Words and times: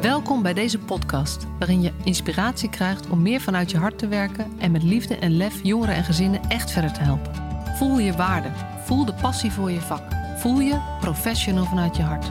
Welkom 0.00 0.42
bij 0.42 0.54
deze 0.54 0.78
podcast, 0.78 1.46
waarin 1.58 1.82
je 1.82 1.92
inspiratie 2.04 2.70
krijgt 2.70 3.10
om 3.10 3.22
meer 3.22 3.40
vanuit 3.40 3.70
je 3.70 3.76
hart 3.76 3.98
te 3.98 4.08
werken 4.08 4.58
en 4.58 4.70
met 4.70 4.82
liefde 4.82 5.16
en 5.16 5.36
lef 5.36 5.62
jongeren 5.62 5.94
en 5.94 6.04
gezinnen 6.04 6.40
echt 6.48 6.70
verder 6.70 6.92
te 6.92 7.00
helpen. 7.00 7.34
Voel 7.76 7.98
je 7.98 8.12
waarde, 8.12 8.48
voel 8.84 9.04
de 9.04 9.14
passie 9.14 9.52
voor 9.52 9.70
je 9.70 9.80
vak, 9.80 10.02
voel 10.36 10.60
je 10.60 10.96
professional 11.00 11.64
vanuit 11.64 11.96
je 11.96 12.02
hart. 12.02 12.26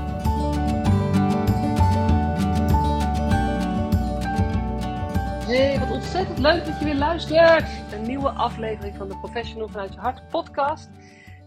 Hey, 5.45 5.79
wat 5.79 5.91
ontzettend 5.91 6.37
leuk 6.39 6.65
dat 6.65 6.79
je 6.79 6.85
weer 6.85 6.95
luistert. 6.95 7.69
Een 7.91 8.07
nieuwe 8.07 8.29
aflevering 8.29 8.97
van 8.97 9.07
de 9.07 9.17
Professional 9.17 9.67
vanuit 9.67 9.93
je 9.93 9.99
hart 9.99 10.27
podcast. 10.27 10.89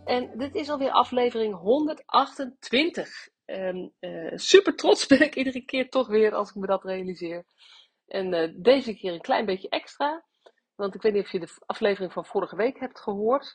En 0.05 0.31
dit 0.37 0.55
is 0.55 0.71
alweer 0.71 0.91
aflevering 0.91 1.55
128. 1.55 3.29
En 3.51 3.93
uh, 4.01 4.33
super 4.35 4.77
trots 4.77 5.07
ben 5.13 5.21
ik 5.21 5.35
iedere 5.35 5.65
keer 5.65 5.89
toch 5.89 6.09
weer 6.09 6.35
als 6.35 6.49
ik 6.49 6.55
me 6.55 6.67
dat 6.67 6.85
realiseer. 6.85 7.45
En 8.07 8.35
uh, 8.35 8.53
deze 8.57 8.95
keer 8.95 9.13
een 9.13 9.21
klein 9.21 9.47
beetje 9.47 9.69
extra. 9.69 10.25
Want 10.75 10.95
ik 10.95 11.03
weet 11.03 11.13
niet 11.13 11.25
of 11.25 11.33
je 11.33 11.41
de 11.41 11.63
aflevering 11.67 12.13
van 12.13 12.25
vorige 12.25 12.57
week 12.57 12.79
hebt 12.81 13.01
gehoord. 13.01 13.55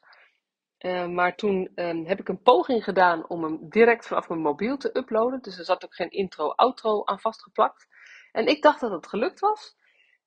Uh, 0.80 1.08
maar 1.08 1.36
toen 1.36 1.72
um, 1.76 2.06
heb 2.06 2.20
ik 2.20 2.28
een 2.28 2.42
poging 2.42 2.84
gedaan 2.84 3.30
om 3.30 3.44
hem 3.44 3.70
direct 3.70 4.08
vanaf 4.08 4.30
mijn 4.30 4.42
mobiel 4.42 4.78
te 4.78 4.98
uploaden. 4.98 5.42
Dus 5.42 5.58
er 5.58 5.66
zat 5.66 5.86
ook 5.86 5.96
geen 5.96 6.12
intro-outro 6.12 7.06
aan 7.06 7.20
vastgeplakt. 7.20 7.88
En 8.32 8.48
ik 8.48 8.62
dacht 8.62 8.80
dat 8.80 8.92
het 8.92 9.08
gelukt 9.08 9.40
was. 9.40 9.76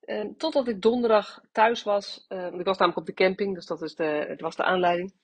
Uh, 0.04 0.24
totdat 0.36 0.68
ik 0.68 0.82
donderdag 0.82 1.40
thuis 1.52 1.82
was. 1.82 2.24
want 2.28 2.60
ik 2.60 2.66
was 2.66 2.78
namelijk 2.78 2.96
op 2.96 3.06
de 3.06 3.24
camping, 3.24 3.54
dus 3.54 3.66
dat, 3.66 3.82
is 3.82 3.94
de, 3.94 4.04
het 4.28 4.40
was 4.40 4.56
de 4.56 4.64
aanleiding. 4.64 5.14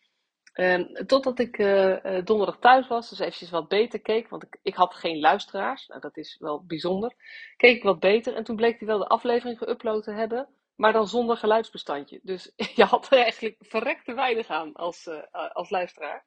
Um, 0.54 1.06
totdat 1.06 1.38
ik 1.38 1.58
uh, 1.58 1.96
donderdag 2.24 2.58
thuis 2.58 2.86
was, 2.86 3.08
dus 3.08 3.18
eventjes 3.18 3.50
wat 3.50 3.68
beter 3.68 4.00
keek, 4.00 4.28
want 4.28 4.42
ik, 4.42 4.58
ik 4.62 4.74
had 4.74 4.94
geen 4.94 5.20
luisteraars. 5.20 5.86
Nou, 5.86 6.00
dat 6.00 6.16
is 6.16 6.36
wel 6.38 6.64
bijzonder. 6.64 7.14
Keek 7.56 7.77
ik 7.77 7.83
wat 7.83 8.00
beter 8.00 8.34
en 8.34 8.44
toen 8.44 8.56
bleek 8.56 8.78
hij 8.78 8.88
wel 8.88 8.98
de 8.98 9.06
aflevering 9.06 9.58
geüpload 9.58 10.02
te 10.02 10.12
hebben, 10.12 10.48
maar 10.77 10.92
dan 10.92 11.08
zonder 11.08 11.36
geluidsbestandje. 11.36 12.20
Dus 12.22 12.52
je 12.77 12.84
had 12.84 13.06
er 13.10 13.19
eigenlijk 13.19 13.56
verrekte 13.58 14.14
weinig 14.14 14.48
aan 14.48 14.72
als, 14.72 15.06
uh, 15.06 15.22
als 15.52 15.70
luisteraar. 15.70 16.25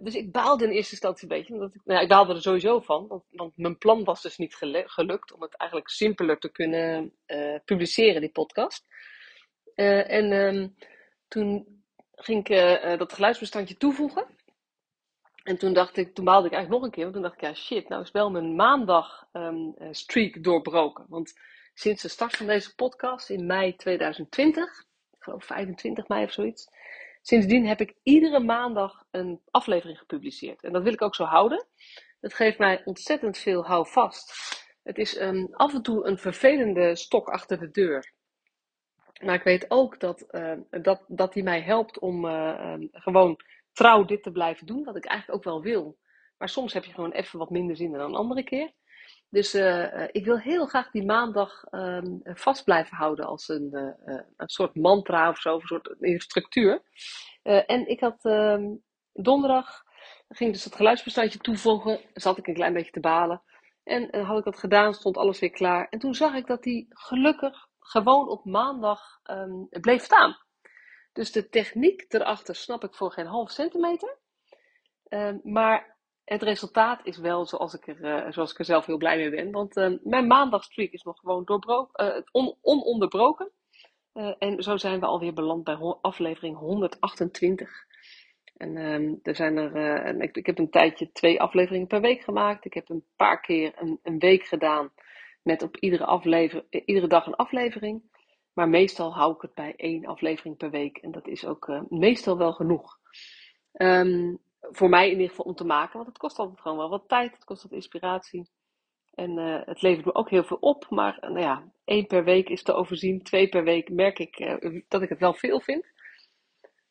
dus 0.00 0.14
ik 0.14 0.32
baalde 0.32 0.64
in 0.64 0.70
eerste 0.70 0.92
instantie 0.92 1.22
een 1.22 1.36
beetje. 1.38 1.54
Omdat 1.54 1.74
ik, 1.74 1.80
nou 1.84 2.02
ik 2.02 2.08
baalde 2.08 2.34
er 2.34 2.42
sowieso 2.42 2.80
van, 2.80 3.22
want, 3.30 3.56
mijn 3.56 3.78
plan 3.78 4.04
was 4.04 4.22
dus 4.22 4.36
niet 4.36 4.54
gelukt 4.84 5.32
om 5.32 5.42
het 5.42 5.56
eigenlijk 5.56 5.90
simpeler 5.90 6.38
te 6.38 6.50
kunnen 6.50 7.14
publiceren, 7.64 8.20
die 8.20 8.32
podcast. 8.32 8.84
en 9.74 10.32
um, 10.32 10.74
toen 11.28 11.79
ging 12.24 12.48
ik 12.48 12.84
uh, 12.84 12.98
dat 12.98 13.12
geluidsbestandje 13.12 13.76
toevoegen. 13.76 14.26
En 15.42 15.58
toen 15.58 15.72
dacht 15.72 15.96
ik, 15.96 16.14
toen 16.14 16.24
baalde 16.24 16.46
ik 16.46 16.52
eigenlijk 16.52 16.82
nog 16.82 16.90
een 16.90 16.94
keer, 16.94 17.02
want 17.02 17.14
toen 17.14 17.22
dacht 17.22 17.34
ik, 17.34 17.40
ja 17.40 17.54
shit, 17.54 17.88
nou 17.88 18.02
is 18.02 18.10
wel 18.10 18.30
mijn 18.30 18.54
maandag 18.54 19.26
um, 19.32 19.74
streak 19.90 20.42
doorbroken. 20.42 21.06
Want 21.08 21.32
sinds 21.74 22.02
de 22.02 22.08
start 22.08 22.36
van 22.36 22.46
deze 22.46 22.74
podcast 22.74 23.30
in 23.30 23.46
mei 23.46 23.76
2020, 23.76 24.84
ik 25.10 25.22
geloof 25.22 25.44
25 25.44 26.08
mei 26.08 26.24
of 26.24 26.32
zoiets, 26.32 26.68
sindsdien 27.22 27.66
heb 27.66 27.80
ik 27.80 27.94
iedere 28.02 28.40
maandag 28.40 29.04
een 29.10 29.40
aflevering 29.50 29.98
gepubliceerd. 29.98 30.62
En 30.62 30.72
dat 30.72 30.82
wil 30.82 30.92
ik 30.92 31.02
ook 31.02 31.14
zo 31.14 31.24
houden. 31.24 31.66
Het 32.20 32.34
geeft 32.34 32.58
mij 32.58 32.82
ontzettend 32.84 33.38
veel 33.38 33.64
houvast. 33.64 34.32
Het 34.82 34.98
is 34.98 35.20
um, 35.20 35.48
af 35.52 35.74
en 35.74 35.82
toe 35.82 36.06
een 36.06 36.18
vervelende 36.18 36.96
stok 36.96 37.28
achter 37.28 37.58
de 37.58 37.70
deur. 37.70 38.12
Maar 39.20 39.34
ik 39.34 39.42
weet 39.42 39.70
ook 39.70 40.00
dat, 40.00 40.26
uh, 40.30 40.52
dat, 40.70 41.04
dat 41.08 41.32
die 41.32 41.42
mij 41.42 41.60
helpt 41.60 41.98
om 41.98 42.24
uh, 42.24 42.74
gewoon 42.92 43.40
trouw 43.72 44.04
dit 44.04 44.22
te 44.22 44.32
blijven 44.32 44.66
doen, 44.66 44.84
wat 44.84 44.96
ik 44.96 45.04
eigenlijk 45.04 45.38
ook 45.38 45.52
wel 45.52 45.62
wil. 45.62 45.98
Maar 46.38 46.48
soms 46.48 46.72
heb 46.72 46.84
je 46.84 46.92
gewoon 46.92 47.12
even 47.12 47.38
wat 47.38 47.50
minder 47.50 47.76
zin 47.76 47.92
dan 47.92 48.00
een 48.00 48.14
andere 48.14 48.42
keer. 48.42 48.72
Dus 49.28 49.54
uh, 49.54 50.04
ik 50.10 50.24
wil 50.24 50.38
heel 50.38 50.66
graag 50.66 50.90
die 50.90 51.04
maandag 51.04 51.64
um, 51.70 52.20
vast 52.24 52.64
blijven 52.64 52.96
houden 52.96 53.26
als 53.26 53.48
een, 53.48 53.94
een 54.36 54.48
soort 54.48 54.74
mantra 54.74 55.28
of 55.28 55.38
zo, 55.38 55.54
een 55.54 55.66
soort 55.66 55.94
structuur. 56.22 56.82
en 57.42 57.88
ik 57.88 58.00
had 58.00 58.24
um, 58.24 58.82
donderdag, 59.12 59.84
ging 60.28 60.52
dus 60.52 60.64
het 60.64 60.74
geluidsbestandje 60.74 61.38
toevoegen, 61.38 62.00
zat 62.12 62.38
ik 62.38 62.46
een 62.46 62.54
klein 62.54 62.72
beetje 62.72 62.90
te 62.92 63.00
balen. 63.00 63.42
En 63.84 64.24
had 64.24 64.38
ik 64.38 64.44
dat 64.44 64.58
gedaan, 64.58 64.94
stond 64.94 65.16
alles 65.16 65.38
weer 65.38 65.50
klaar. 65.50 65.86
En 65.90 65.98
toen 65.98 66.14
zag 66.14 66.34
ik 66.34 66.46
dat 66.46 66.62
die 66.62 66.86
gelukkig 66.88 67.68
gewoon 67.80 68.28
op 68.28 68.44
maandag 68.44 69.20
um, 69.30 69.68
bleef 69.68 70.02
staan. 70.02 70.36
Dus 71.12 71.32
de 71.32 71.48
techniek 71.48 72.04
erachter 72.08 72.54
snap 72.54 72.84
ik 72.84 72.94
voor 72.94 73.12
geen 73.12 73.26
half 73.26 73.50
centimeter. 73.50 74.18
Um, 75.08 75.40
maar 75.42 75.98
het 76.24 76.42
resultaat 76.42 77.06
is 77.06 77.18
wel 77.18 77.46
zoals 77.46 77.74
ik 77.74 77.86
er, 77.86 78.00
uh, 78.00 78.32
zoals 78.32 78.52
ik 78.52 78.58
er 78.58 78.64
zelf 78.64 78.86
heel 78.86 78.96
blij 78.96 79.16
mee 79.16 79.30
ben. 79.30 79.50
Want 79.50 79.76
uh, 79.76 79.98
mijn 80.02 80.26
maandagstreak 80.26 80.90
is 80.90 81.02
nog 81.02 81.18
gewoon 81.18 81.44
doorbroken, 81.44 82.24
on, 82.32 82.56
ononderbroken. 82.60 83.50
Uh, 84.14 84.34
en 84.38 84.62
zo 84.62 84.76
zijn 84.76 85.00
we 85.00 85.06
alweer 85.06 85.32
beland 85.32 85.64
bij 85.64 85.76
aflevering 86.00 86.56
128. 86.56 87.88
En 88.56 88.76
er 89.22 89.36
zijn 89.36 89.56
er, 89.56 90.20
ik, 90.20 90.36
ik, 90.36 90.46
heb 90.46 90.58
een 90.58 90.70
tijdje 90.70 91.12
twee 91.12 91.40
afleveringen 91.40 91.86
per 91.86 92.00
week 92.00 92.20
gemaakt. 92.20 92.64
Ik 92.64 92.74
heb 92.74 92.88
een 92.88 93.04
paar 93.16 93.40
keer 93.40 93.72
een, 93.76 93.98
een 94.02 94.18
week 94.18 94.44
gedaan 94.44 94.92
met 95.42 95.62
op 95.62 95.76
iedere, 95.76 96.04
aflever, 96.04 96.64
iedere 96.84 97.06
dag 97.06 97.26
een 97.26 97.34
aflevering. 97.34 98.02
Maar 98.52 98.68
meestal 98.68 99.14
hou 99.14 99.34
ik 99.34 99.42
het 99.42 99.54
bij 99.54 99.74
één 99.76 100.06
aflevering 100.06 100.56
per 100.56 100.70
week. 100.70 100.96
En 100.96 101.10
dat 101.10 101.28
is 101.28 101.44
ook 101.44 101.68
uh, 101.68 101.82
meestal 101.88 102.38
wel 102.38 102.52
genoeg. 102.52 102.98
Um, 103.72 104.38
voor 104.60 104.88
mij 104.88 105.06
in 105.06 105.12
ieder 105.12 105.28
geval 105.28 105.44
om 105.44 105.54
te 105.54 105.64
maken. 105.64 105.94
Want 105.94 106.08
het 106.08 106.18
kost 106.18 106.38
altijd 106.38 106.60
gewoon 106.60 106.78
wel 106.78 106.88
wat 106.88 107.08
tijd. 107.08 107.32
Het 107.32 107.44
kost 107.44 107.62
wat 107.62 107.72
inspiratie. 107.72 108.50
En 109.14 109.38
uh, 109.38 109.60
het 109.64 109.82
levert 109.82 110.06
me 110.06 110.14
ook 110.14 110.30
heel 110.30 110.44
veel 110.44 110.56
op. 110.60 110.86
Maar 110.90 111.18
nou 111.20 111.40
ja, 111.40 111.72
één 111.84 112.06
per 112.06 112.24
week 112.24 112.48
is 112.48 112.62
te 112.62 112.72
overzien. 112.72 113.22
Twee 113.22 113.48
per 113.48 113.64
week 113.64 113.90
merk 113.90 114.18
ik 114.18 114.60
dat 114.88 115.02
ik 115.02 115.08
het 115.08 115.18
wel 115.18 115.34
veel 115.34 115.60
vind. 115.60 115.84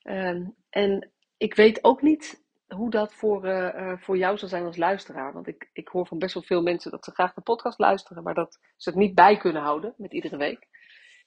Um, 0.04 0.56
en 0.70 1.12
ik 1.38 1.56
weet 1.56 1.84
ook 1.84 2.02
niet 2.02 2.48
hoe 2.76 2.90
dat 2.90 3.14
voor, 3.14 3.46
uh, 3.46 3.98
voor 3.98 4.18
jou 4.18 4.38
zal 4.38 4.48
zijn 4.48 4.66
als 4.66 4.78
luisteraar. 4.78 5.34
Want 5.34 5.48
ik, 5.48 5.70
ik 5.74 5.88
hoor 5.88 6.08
van 6.08 6.20
best 6.20 6.34
wel 6.34 6.44
veel 6.44 6.62
mensen 6.62 6.92
dat 6.92 7.04
ze 7.04 7.12
graag 7.12 7.34
de 7.34 7.42
podcast 7.42 7.80
luisteren, 7.80 8.24
maar 8.24 8.34
dat 8.34 8.60
ze 8.78 8.90
het 8.90 8.98
niet 8.98 9.16
bij 9.16 9.38
kunnen 9.38 9.62
houden 9.62 9.94
met 9.98 10.14
iedere 10.14 10.38
week. 10.38 10.68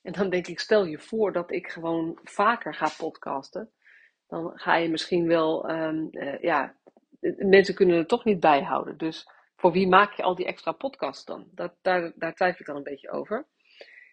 En 0.03 0.13
dan 0.13 0.31
denk 0.31 0.47
ik, 0.47 0.61
stel 0.61 0.85
je 0.85 0.99
voor 0.99 1.33
dat 1.33 1.53
ik 1.53 1.69
gewoon 1.69 2.19
vaker 2.23 2.75
ga 2.75 2.89
podcasten. 2.99 3.71
Dan 4.27 4.53
ga 4.55 4.77
je 4.77 4.89
misschien 4.89 5.27
wel, 5.27 5.71
um, 5.71 6.09
ja, 6.41 6.77
mensen 7.37 7.75
kunnen 7.75 7.97
het 7.97 8.09
toch 8.09 8.25
niet 8.25 8.41
bijhouden. 8.41 8.99
Dus 8.99 9.29
voor 9.57 9.73
wie 9.73 9.89
maak 9.89 10.13
je 10.13 10.23
al 10.23 10.35
die 10.35 10.47
extra 10.47 10.73
podcasts 10.73 11.25
dan? 11.25 11.49
Dat, 11.51 11.75
daar, 11.83 12.13
daar 12.15 12.35
twijfel 12.35 12.61
ik 12.61 12.67
dan 12.67 12.77
een 12.77 12.83
beetje 12.83 13.11
over. 13.11 13.47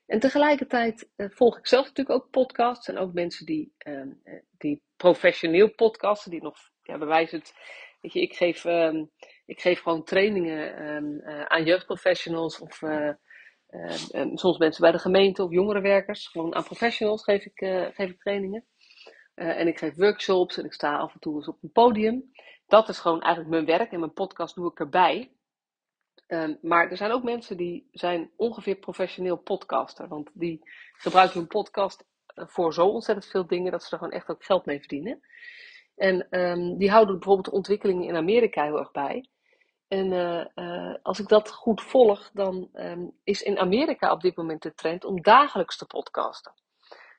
En 0.06 0.20
tegelijkertijd 0.20 1.10
volg 1.16 1.58
ik 1.58 1.68
zelf 1.68 1.88
natuurlijk 1.88 2.24
ook 2.24 2.30
podcasts. 2.30 2.88
En 2.88 2.98
ook 2.98 3.14
mensen 3.14 3.46
die, 3.46 3.74
uh, 3.88 4.02
die 4.58 4.84
professioneel 4.96 5.74
podcasten, 5.74 6.32
die 6.32 6.42
nog 6.42 6.58
ja, 6.90 6.98
bewijs 6.98 7.32
het. 7.32 7.54
Ik 8.02 8.36
geef, 8.36 8.66
um, 8.66 9.12
ik 9.46 9.62
geef 9.62 9.82
gewoon 9.82 10.04
trainingen 10.04 10.88
um, 10.88 11.22
uh, 11.24 11.46
aan 11.46 11.64
jeugdprofessionals 11.64 12.60
of 12.60 12.82
uh, 12.82 13.14
uh, 13.70 14.36
soms 14.36 14.58
mensen 14.58 14.82
bij 14.82 14.92
de 14.92 15.00
gemeente 15.00 15.44
of 15.44 15.52
jongerenwerkers. 15.52 16.28
Gewoon 16.28 16.56
aan 16.56 16.64
professionals 16.64 17.24
geef 17.24 17.46
ik, 17.46 17.58
geef 17.94 18.10
ik 18.10 18.20
trainingen. 18.20 18.66
en 19.36 19.68
ik 19.68 19.78
geef 19.78 19.96
workshops 19.96 20.58
en 20.58 20.66
ik 20.66 20.74
sta 20.74 20.98
af 20.98 21.14
en 21.14 21.20
toe 21.20 21.36
eens 21.36 21.48
op 21.48 21.64
een 21.64 21.72
podium. 21.72 22.32
Dat 22.68 22.90
is 22.90 23.00
gewoon 23.00 23.22
eigenlijk 23.22 23.54
mijn 23.54 23.78
werk 23.78 23.92
en 23.92 24.00
mijn 24.00 24.14
podcast 24.14 24.56
doe 24.56 24.72
ik 24.72 24.80
erbij. 24.80 25.32
Maar 26.62 26.90
er 26.90 26.98
zijn 26.98 27.12
ook 27.12 27.24
mensen 27.24 27.58
die 27.58 27.88
zijn 27.92 28.32
ongeveer 28.36 28.76
professioneel 28.76 29.38
podcaster. 29.38 30.08
Want 30.08 30.30
die 30.34 30.62
gebruiken 30.94 31.40
hun 31.40 31.48
podcast 31.48 32.06
voor 32.36 32.74
zo 32.74 32.88
ontzettend 32.88 33.32
veel 33.32 33.48
dingen 33.48 33.72
dat 33.72 33.84
ze 33.84 33.92
er 33.92 33.98
gewoon 33.98 34.14
echt 34.14 34.30
ook 34.30 34.44
geld 34.44 34.66
mee 34.66 34.80
verdienen. 34.80 35.22
En 36.00 36.40
um, 36.40 36.78
die 36.78 36.92
houden 36.92 37.16
bijvoorbeeld 37.16 37.46
de 37.46 37.52
ontwikkelingen 37.52 38.08
in 38.08 38.16
Amerika 38.16 38.64
heel 38.64 38.80
erg 38.80 38.92
bij. 38.92 39.30
En 39.88 40.12
uh, 40.12 40.46
uh, 40.56 40.96
als 41.02 41.20
ik 41.20 41.28
dat 41.28 41.52
goed 41.52 41.82
volg, 41.82 42.30
dan 42.34 42.70
um, 42.74 43.12
is 43.24 43.42
in 43.42 43.60
Amerika 43.60 44.12
op 44.12 44.22
dit 44.22 44.36
moment 44.36 44.62
de 44.62 44.74
trend 44.74 45.06
om 45.06 45.22
dagelijks 45.22 45.78
te 45.78 45.86
podcasten. 45.86 46.54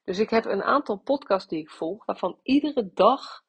Dus 0.05 0.19
ik 0.19 0.31
heb 0.31 0.45
een 0.45 0.63
aantal 0.63 0.97
podcasts 0.97 1.49
die 1.49 1.59
ik 1.59 1.71
volg, 1.71 2.05
waarvan 2.05 2.39
iedere 2.43 2.91
dag, 2.95 3.43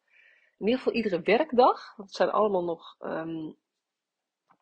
in 0.58 0.66
ieder 0.66 0.78
geval 0.78 0.94
iedere 0.94 1.22
werkdag, 1.22 1.94
dat 1.96 2.14
zijn 2.14 2.30
allemaal 2.30 2.64
nog 2.64 2.96
um, 3.00 3.56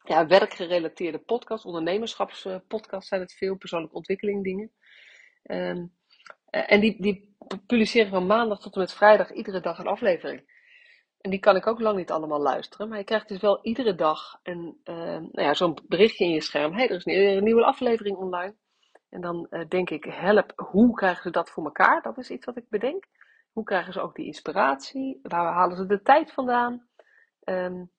ja, 0.03 0.27
werkgerelateerde 0.27 1.19
podcasts, 1.19 1.65
ondernemerschapspodcasts 1.65 3.09
zijn 3.09 3.21
het 3.21 3.33
veel, 3.33 3.55
persoonlijke 3.55 3.95
ontwikkeling 3.95 4.43
dingen. 4.43 4.71
En 6.49 6.79
die, 6.79 7.01
die 7.01 7.35
publiceren 7.65 8.09
van 8.09 8.25
maandag 8.25 8.59
tot 8.59 8.73
en 8.73 8.79
met 8.79 8.93
vrijdag 8.93 9.31
iedere 9.31 9.59
dag 9.59 9.79
een 9.79 9.87
aflevering. 9.87 10.58
En 11.21 11.29
die 11.29 11.39
kan 11.39 11.55
ik 11.55 11.67
ook 11.67 11.79
lang 11.79 11.97
niet 11.97 12.11
allemaal 12.11 12.39
luisteren. 12.39 12.89
Maar 12.89 12.97
je 12.97 13.03
krijgt 13.03 13.27
dus 13.27 13.39
wel 13.39 13.59
iedere 13.61 13.95
dag 13.95 14.39
een, 14.43 14.81
uh, 14.83 14.95
nou 14.95 15.41
ja, 15.41 15.53
zo'n 15.53 15.77
berichtje 15.87 16.25
in 16.25 16.31
je 16.31 16.41
scherm. 16.41 16.71
Hé, 16.71 16.77
hey, 16.77 16.89
er 16.89 16.95
is 16.95 17.03
weer 17.03 17.37
een 17.37 17.43
nieuwe 17.43 17.65
aflevering 17.65 18.17
online. 18.17 18.55
En 19.09 19.21
dan 19.21 19.47
uh, 19.49 19.67
denk 19.67 19.89
ik, 19.89 20.03
help, 20.03 20.53
hoe 20.55 20.93
krijgen 20.93 21.23
ze 21.23 21.29
dat 21.29 21.49
voor 21.49 21.63
elkaar? 21.63 22.01
Dat 22.01 22.17
is 22.17 22.29
iets 22.29 22.45
wat 22.45 22.57
ik 22.57 22.69
bedenk. 22.69 23.05
Hoe 23.51 23.63
krijgen 23.63 23.93
ze 23.93 24.01
ook 24.01 24.15
die 24.15 24.25
inspiratie? 24.25 25.19
Waar 25.21 25.53
halen 25.53 25.77
ze 25.77 25.85
de 25.85 26.01
tijd 26.01 26.31
vandaan? 26.31 26.87
Um, 27.43 27.91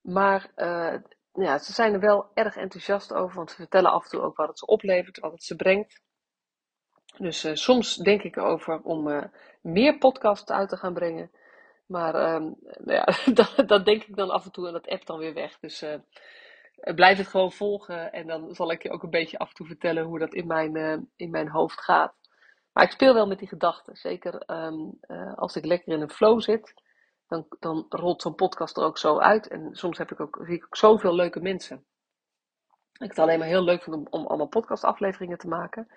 maar 0.00 0.52
uh, 0.56 0.94
ja, 1.32 1.58
ze 1.58 1.72
zijn 1.72 1.92
er 1.92 2.00
wel 2.00 2.30
erg 2.34 2.56
enthousiast 2.56 3.12
over, 3.12 3.36
want 3.36 3.50
ze 3.50 3.56
vertellen 3.56 3.90
af 3.90 4.04
en 4.04 4.10
toe 4.10 4.20
ook 4.20 4.36
wat 4.36 4.48
het 4.48 4.58
ze 4.58 4.66
oplevert, 4.66 5.18
wat 5.18 5.32
het 5.32 5.42
ze 5.42 5.56
brengt. 5.56 6.02
Dus 7.18 7.62
soms 7.62 7.96
denk 7.96 8.22
ik 8.22 8.36
erover 8.36 8.80
om 8.82 9.30
meer 9.60 9.98
podcasts 9.98 10.50
uit 10.50 10.68
te 10.68 10.76
gaan 10.76 10.94
brengen. 10.94 11.30
Maar 11.88 12.34
um, 12.34 12.56
nou 12.60 12.92
ja, 12.92 13.06
dat, 13.32 13.68
dat, 13.68 13.84
denk 13.84 14.04
ik 14.04 14.16
dan 14.16 14.30
af 14.30 14.44
en 14.44 14.52
toe 14.52 14.66
en 14.66 14.72
dat 14.72 14.88
app 14.88 15.06
dan 15.06 15.18
weer 15.18 15.34
weg. 15.34 15.58
Dus 15.58 15.82
uh, 15.82 15.94
blijf 16.94 17.18
het 17.18 17.26
gewoon 17.26 17.52
volgen 17.52 18.12
en 18.12 18.26
dan 18.26 18.54
zal 18.54 18.70
ik 18.70 18.82
je 18.82 18.90
ook 18.90 19.02
een 19.02 19.10
beetje 19.10 19.38
af 19.38 19.48
en 19.48 19.54
toe 19.54 19.66
vertellen 19.66 20.04
hoe 20.04 20.18
dat 20.18 20.34
in 20.34 20.46
mijn, 20.46 21.10
in 21.16 21.30
mijn 21.30 21.48
hoofd 21.48 21.80
gaat. 21.80 22.14
Maar 22.72 22.84
ik 22.84 22.90
speel 22.90 23.14
wel 23.14 23.26
met 23.26 23.38
die 23.38 23.48
gedachten. 23.48 23.96
Zeker 23.96 24.50
um, 24.50 24.98
als 25.34 25.56
ik 25.56 25.64
lekker 25.64 25.92
in 25.92 26.00
een 26.00 26.10
flow 26.10 26.40
zit, 26.40 26.74
dan, 27.28 27.46
dan 27.58 27.86
rolt 27.88 28.22
zo'n 28.22 28.34
podcast 28.34 28.76
er 28.76 28.82
ook 28.82 28.98
zo 28.98 29.18
uit. 29.18 29.48
En 29.48 29.74
soms 29.74 29.98
heb 29.98 30.10
ik 30.10 30.20
ook, 30.20 30.40
zie 30.42 30.54
ik 30.54 30.64
ook 30.64 30.76
zoveel 30.76 31.14
leuke 31.14 31.40
mensen. 31.40 31.84
Ik 32.92 33.08
het 33.08 33.18
alleen 33.18 33.38
maar 33.38 33.48
heel 33.48 33.64
leuk 33.64 33.82
vind 33.82 33.96
om, 33.96 34.06
om 34.10 34.26
allemaal 34.26 34.48
podcastafleveringen 34.48 35.38
te 35.38 35.48
maken. 35.48 35.88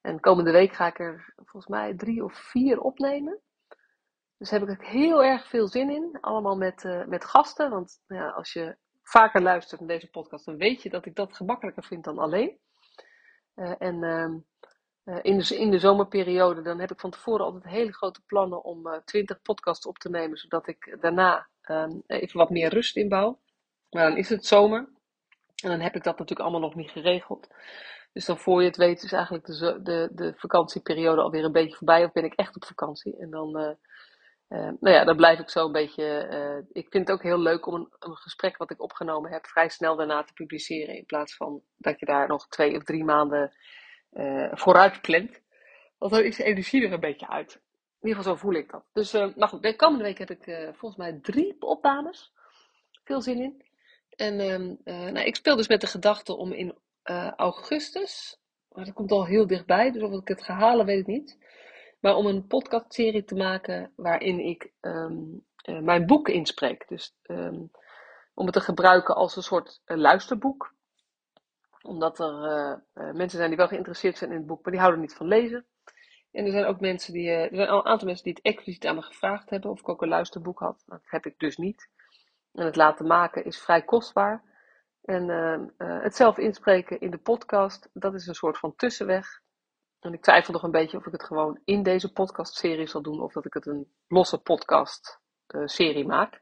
En 0.00 0.20
komende 0.20 0.50
week 0.50 0.72
ga 0.72 0.86
ik 0.86 0.98
er 0.98 1.32
volgens 1.36 1.66
mij 1.66 1.94
drie 1.96 2.24
of 2.24 2.34
vier 2.34 2.80
opnemen. 2.80 3.40
Dus 4.38 4.50
heb 4.50 4.62
ik 4.62 4.68
er 4.68 4.86
heel 4.86 5.24
erg 5.24 5.48
veel 5.48 5.68
zin 5.68 5.90
in. 5.90 6.18
Allemaal 6.20 6.56
met, 6.56 6.84
uh, 6.84 7.04
met 7.04 7.24
gasten. 7.24 7.70
Want 7.70 8.02
nou 8.06 8.22
ja, 8.22 8.30
als 8.30 8.52
je 8.52 8.76
vaker 9.02 9.42
luistert 9.42 9.80
naar 9.80 9.88
deze 9.88 10.10
podcast, 10.10 10.44
dan 10.44 10.56
weet 10.56 10.82
je 10.82 10.90
dat 10.90 11.06
ik 11.06 11.14
dat 11.14 11.36
gemakkelijker 11.36 11.84
vind 11.84 12.04
dan 12.04 12.18
alleen. 12.18 12.58
Uh, 13.56 13.74
en 13.78 14.02
uh, 15.04 15.18
in, 15.22 15.38
de, 15.38 15.56
in 15.56 15.70
de 15.70 15.78
zomerperiode, 15.78 16.62
dan 16.62 16.80
heb 16.80 16.90
ik 16.90 17.00
van 17.00 17.10
tevoren 17.10 17.44
altijd 17.44 17.64
hele 17.64 17.92
grote 17.92 18.22
plannen 18.26 18.64
om 18.64 19.02
20 19.04 19.42
podcasts 19.42 19.86
op 19.86 19.98
te 19.98 20.10
nemen. 20.10 20.38
Zodat 20.38 20.68
ik 20.68 20.96
daarna 21.00 21.48
ehm, 21.60 21.98
even 22.06 22.38
wat 22.38 22.50
meer 22.50 22.68
rust 22.68 22.96
inbouw. 22.96 23.40
Maar 23.90 24.08
dan 24.08 24.16
is 24.16 24.28
het 24.28 24.46
zomer. 24.46 24.88
En 25.62 25.70
dan 25.70 25.80
heb 25.80 25.94
ik 25.94 26.02
dat 26.02 26.18
natuurlijk 26.18 26.48
allemaal 26.48 26.68
nog 26.68 26.74
niet 26.74 26.90
geregeld. 26.90 27.48
Dus 28.12 28.24
dan 28.24 28.38
voor 28.38 28.60
je 28.60 28.68
het 28.68 28.76
weet 28.76 29.02
is 29.02 29.12
eigenlijk 29.12 29.46
de, 29.46 29.80
de, 29.82 30.08
de 30.12 30.32
vakantieperiode 30.36 31.22
alweer 31.22 31.44
een 31.44 31.52
beetje 31.52 31.76
voorbij. 31.76 32.04
Of 32.04 32.12
ben 32.12 32.24
ik 32.24 32.34
echt 32.34 32.56
op 32.56 32.64
vakantie. 32.64 33.18
En 33.18 33.30
dan, 33.30 33.76
uh, 34.48 34.58
nou 34.58 34.94
ja, 34.94 35.04
dan 35.04 35.16
blijf 35.16 35.38
ik 35.38 35.50
zo 35.50 35.66
een 35.66 35.72
beetje... 35.72 36.28
Uh, 36.32 36.82
ik 36.82 36.90
vind 36.90 37.08
het 37.08 37.16
ook 37.16 37.22
heel 37.22 37.38
leuk 37.38 37.66
om 37.66 37.74
een, 37.98 38.16
gesprek 38.16 38.56
wat 38.56 38.70
ik 38.70 38.82
opgenomen 38.82 39.30
heb 39.30 39.46
vrij 39.46 39.68
snel 39.68 39.96
daarna 39.96 40.22
te 40.22 40.32
publiceren. 40.32 40.96
In 40.96 41.06
plaats 41.06 41.36
van 41.36 41.62
dat 41.76 42.00
je 42.00 42.06
daar 42.06 42.28
nog 42.28 42.48
twee 42.48 42.76
of 42.76 42.82
drie 42.82 43.04
maanden 43.04 43.52
vooruit 44.50 45.00
plant. 45.00 45.40
Want 45.98 46.12
dan 46.12 46.22
is 46.22 46.36
de 46.36 46.44
energie 46.44 46.84
er 46.84 46.92
een 46.92 47.00
beetje 47.00 47.28
uit. 47.28 47.54
In 48.00 48.08
ieder 48.08 48.16
geval 48.16 48.36
zo 48.36 48.40
voel 48.40 48.54
ik 48.54 48.70
dat. 48.70 48.84
Dus, 48.92 49.12
maar 49.12 49.48
goed, 49.48 49.62
de 49.62 49.76
komende 49.76 50.04
week 50.04 50.18
heb 50.18 50.30
ik 50.30 50.72
volgens 50.72 50.96
mij 50.96 51.18
drie 51.22 51.56
opnames. 51.58 52.32
Veel 53.04 53.20
zin 53.22 53.40
in. 53.40 53.64
En 54.10 54.40
ehm, 54.40 54.74
nou, 55.12 55.26
ik 55.26 55.36
speel 55.36 55.56
dus 55.56 55.68
met 55.68 55.80
de 55.80 55.86
gedachte 55.86 56.36
om 56.36 56.52
in 56.52 56.74
augustus. 57.36 58.38
Maar 58.76 58.84
dat 58.84 58.94
komt 58.94 59.10
al 59.10 59.26
heel 59.26 59.46
dichtbij, 59.46 59.90
dus 59.90 60.02
of 60.02 60.12
ik 60.12 60.28
het 60.28 60.42
ga 60.42 60.54
halen, 60.54 60.86
weet 60.86 61.00
ik 61.00 61.06
niet. 61.06 61.38
Maar 62.06 62.16
om 62.16 62.26
een 62.26 62.46
podcastserie 62.46 63.24
te 63.24 63.34
maken 63.34 63.92
waarin 63.96 64.40
ik 64.40 64.72
um, 64.80 65.44
uh, 65.68 65.80
mijn 65.80 66.06
boek 66.06 66.28
inspreek. 66.28 66.88
Dus 66.88 67.16
um, 67.22 67.70
om 68.34 68.44
het 68.44 68.54
te 68.54 68.60
gebruiken 68.60 69.14
als 69.14 69.36
een 69.36 69.42
soort 69.42 69.82
uh, 69.86 69.96
luisterboek. 69.96 70.74
Omdat 71.82 72.18
er 72.18 72.84
mensen 72.94 73.38
zijn 73.38 73.48
die 73.48 73.56
wel 73.56 73.68
geïnteresseerd 73.68 74.18
zijn 74.18 74.30
in 74.30 74.36
het 74.36 74.46
boek, 74.46 74.62
maar 74.62 74.72
die 74.72 74.80
houden 74.80 75.00
niet 75.00 75.14
van 75.14 75.26
lezen. 75.26 75.66
En 76.32 76.44
er 76.44 76.50
zijn 76.50 76.64
ook 76.64 76.80
mensen 76.80 77.12
die, 77.12 77.30
er 77.30 77.56
zijn 77.56 77.68
al 77.68 77.78
een 77.78 77.86
aantal 77.86 78.06
mensen 78.06 78.24
die 78.24 78.34
het 78.34 78.42
expliciet 78.42 78.86
aan 78.86 78.94
me 78.94 79.02
gevraagd 79.02 79.50
hebben 79.50 79.70
of 79.70 79.80
ik 79.80 79.88
ook 79.88 80.02
een 80.02 80.08
luisterboek 80.08 80.58
had. 80.58 80.82
Dat 80.86 81.02
heb 81.04 81.26
ik 81.26 81.38
dus 81.38 81.56
niet. 81.56 81.88
En 82.52 82.64
het 82.64 82.76
laten 82.76 83.06
maken 83.06 83.44
is 83.44 83.58
vrij 83.58 83.82
kostbaar. 83.82 84.42
En 85.02 85.28
uh, 85.28 86.02
het 86.02 86.16
zelf 86.16 86.38
inspreken 86.38 87.00
in 87.00 87.10
de 87.10 87.18
podcast, 87.18 87.88
dat 87.92 88.14
is 88.14 88.26
een 88.26 88.34
soort 88.34 88.58
van 88.58 88.76
tussenweg. 88.76 89.44
En 90.06 90.12
ik 90.12 90.22
twijfel 90.22 90.52
nog 90.52 90.62
een 90.62 90.70
beetje 90.70 90.96
of 90.96 91.06
ik 91.06 91.12
het 91.12 91.24
gewoon 91.24 91.60
in 91.64 91.82
deze 91.82 92.12
podcastserie 92.12 92.86
zal 92.86 93.02
doen 93.02 93.20
of 93.20 93.32
dat 93.32 93.44
ik 93.44 93.54
het 93.54 93.66
een 93.66 93.92
losse 94.08 94.38
podcast-serie 94.38 96.02
uh, 96.02 96.08
maak. 96.08 96.40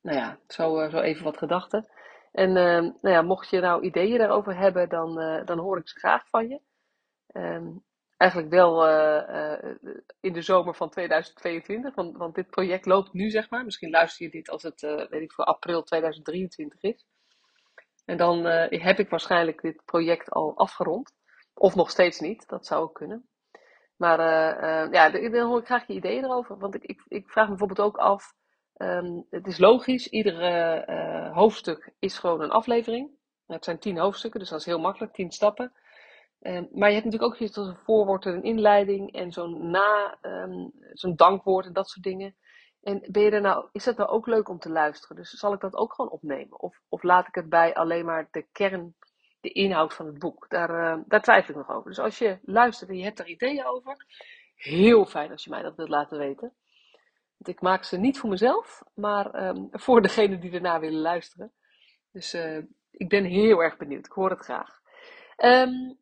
Nou 0.00 0.16
ja, 0.18 0.38
zo, 0.48 0.88
zo 0.88 0.98
even 0.98 1.24
wat 1.24 1.38
gedachten. 1.38 1.88
En 2.32 2.52
nou 2.52 2.98
ja, 3.00 3.22
mocht 3.22 3.50
je 3.50 3.60
nou 3.60 3.82
ideeën 3.82 4.18
daarover 4.18 4.56
hebben, 4.56 4.88
dan, 4.88 5.14
dan 5.44 5.58
hoor 5.58 5.78
ik 5.78 5.88
ze 5.88 5.98
graag 5.98 6.28
van 6.28 6.48
je. 6.48 6.60
Ehm, 7.26 7.66
eigenlijk 8.16 8.50
wel 8.50 8.86
in 10.20 10.32
de 10.32 10.42
zomer 10.42 10.74
van 10.74 10.90
2022, 10.90 11.94
want, 11.94 12.16
want 12.16 12.34
dit 12.34 12.50
project 12.50 12.86
loopt 12.86 13.12
nu, 13.12 13.30
zeg 13.30 13.50
maar. 13.50 13.64
Misschien 13.64 13.90
luister 13.90 14.26
je 14.26 14.32
dit 14.32 14.50
als 14.50 14.62
het, 14.62 14.80
weet 14.80 15.22
ik 15.22 15.32
voor 15.32 15.44
april 15.44 15.82
2023 15.82 16.82
is. 16.82 17.06
En 18.04 18.16
dan 18.16 18.44
heb 18.68 18.98
ik 18.98 19.10
waarschijnlijk 19.10 19.60
dit 19.60 19.84
project 19.84 20.30
al 20.30 20.56
afgerond. 20.56 21.12
Of 21.54 21.74
nog 21.74 21.90
steeds 21.90 22.20
niet, 22.20 22.48
dat 22.48 22.66
zou 22.66 22.82
ook 22.82 22.94
kunnen. 22.94 23.28
Maar 23.96 24.18
uh, 24.18 24.86
uh, 24.86 24.92
ja, 24.92 25.10
dan 25.10 25.46
hoor 25.46 25.58
ik 25.58 25.66
graag 25.66 25.86
je 25.86 25.92
ideeën 25.92 26.24
erover. 26.24 26.58
Want 26.58 26.74
ik, 26.74 26.84
ik, 26.84 27.02
ik 27.08 27.30
vraag 27.30 27.44
me 27.44 27.50
bijvoorbeeld 27.50 27.86
ook 27.88 27.96
af. 27.96 28.34
Um, 28.76 29.26
het 29.30 29.46
is 29.46 29.58
logisch, 29.58 30.08
iedere 30.08 31.30
hoofdstuk 31.34 31.92
is 31.98 32.18
gewoon 32.18 32.40
een 32.40 32.50
aflevering. 32.50 33.10
Het 33.46 33.64
zijn 33.64 33.78
tien 33.78 33.98
hoofdstukken, 33.98 34.40
dus 34.40 34.48
dat 34.48 34.58
is 34.58 34.66
heel 34.66 34.78
makkelijk, 34.78 35.12
tien 35.12 35.30
stappen. 35.30 35.72
Um, 36.40 36.68
maar 36.72 36.88
je 36.88 36.94
hebt 36.94 37.04
natuurlijk 37.04 37.32
ook 37.34 37.40
iets 37.40 37.58
als 37.58 37.66
een 37.68 37.76
voorwoord 37.76 38.26
en 38.26 38.34
een 38.34 38.42
inleiding 38.42 39.12
en 39.12 39.32
zo'n 39.32 39.70
na, 39.70 40.18
um, 40.22 40.72
zo'n 40.92 41.16
dankwoord 41.16 41.66
en 41.66 41.72
dat 41.72 41.88
soort 41.88 42.04
dingen. 42.04 42.36
En 42.82 43.08
ben 43.10 43.22
je 43.22 43.30
er 43.30 43.40
nou, 43.40 43.68
is 43.72 43.84
het 43.84 43.96
nou 43.96 44.10
ook 44.10 44.26
leuk 44.26 44.48
om 44.48 44.58
te 44.58 44.70
luisteren? 44.70 45.16
Dus 45.16 45.30
zal 45.30 45.52
ik 45.52 45.60
dat 45.60 45.74
ook 45.74 45.94
gewoon 45.94 46.10
opnemen? 46.10 46.60
Of, 46.60 46.80
of 46.88 47.02
laat 47.02 47.28
ik 47.28 47.34
het 47.34 47.48
bij 47.48 47.74
alleen 47.74 48.04
maar 48.04 48.28
de 48.30 48.46
kern, 48.52 48.94
de 49.42 49.52
inhoud 49.52 49.94
van 49.94 50.06
het 50.06 50.18
boek? 50.18 50.48
Daar, 50.48 50.70
uh, 50.70 51.02
daar 51.06 51.22
twijfel 51.22 51.50
ik 51.50 51.56
nog 51.56 51.76
over. 51.76 51.90
Dus 51.90 51.98
als 51.98 52.18
je 52.18 52.38
luistert 52.42 52.90
en 52.90 52.96
je 52.96 53.04
hebt 53.04 53.16
daar 53.16 53.28
ideeën 53.28 53.64
over, 53.64 54.06
heel 54.54 55.04
fijn 55.04 55.30
als 55.30 55.44
je 55.44 55.50
mij 55.50 55.62
dat 55.62 55.76
wilt 55.76 55.88
laten 55.88 56.18
weten. 56.18 56.52
Want 57.36 57.56
ik 57.56 57.60
maak 57.60 57.84
ze 57.84 57.96
niet 57.98 58.18
voor 58.18 58.30
mezelf, 58.30 58.82
maar 58.94 59.48
um, 59.48 59.68
voor 59.70 60.02
degenen 60.02 60.40
die 60.40 60.52
ernaar 60.52 60.80
willen 60.80 61.00
luisteren. 61.00 61.52
Dus 62.12 62.34
uh, 62.34 62.58
ik 62.90 63.08
ben 63.08 63.24
heel 63.24 63.62
erg 63.62 63.76
benieuwd. 63.76 64.06
Ik 64.06 64.12
hoor 64.12 64.30
het 64.30 64.44
graag. 64.44 64.80
Um, 65.36 65.98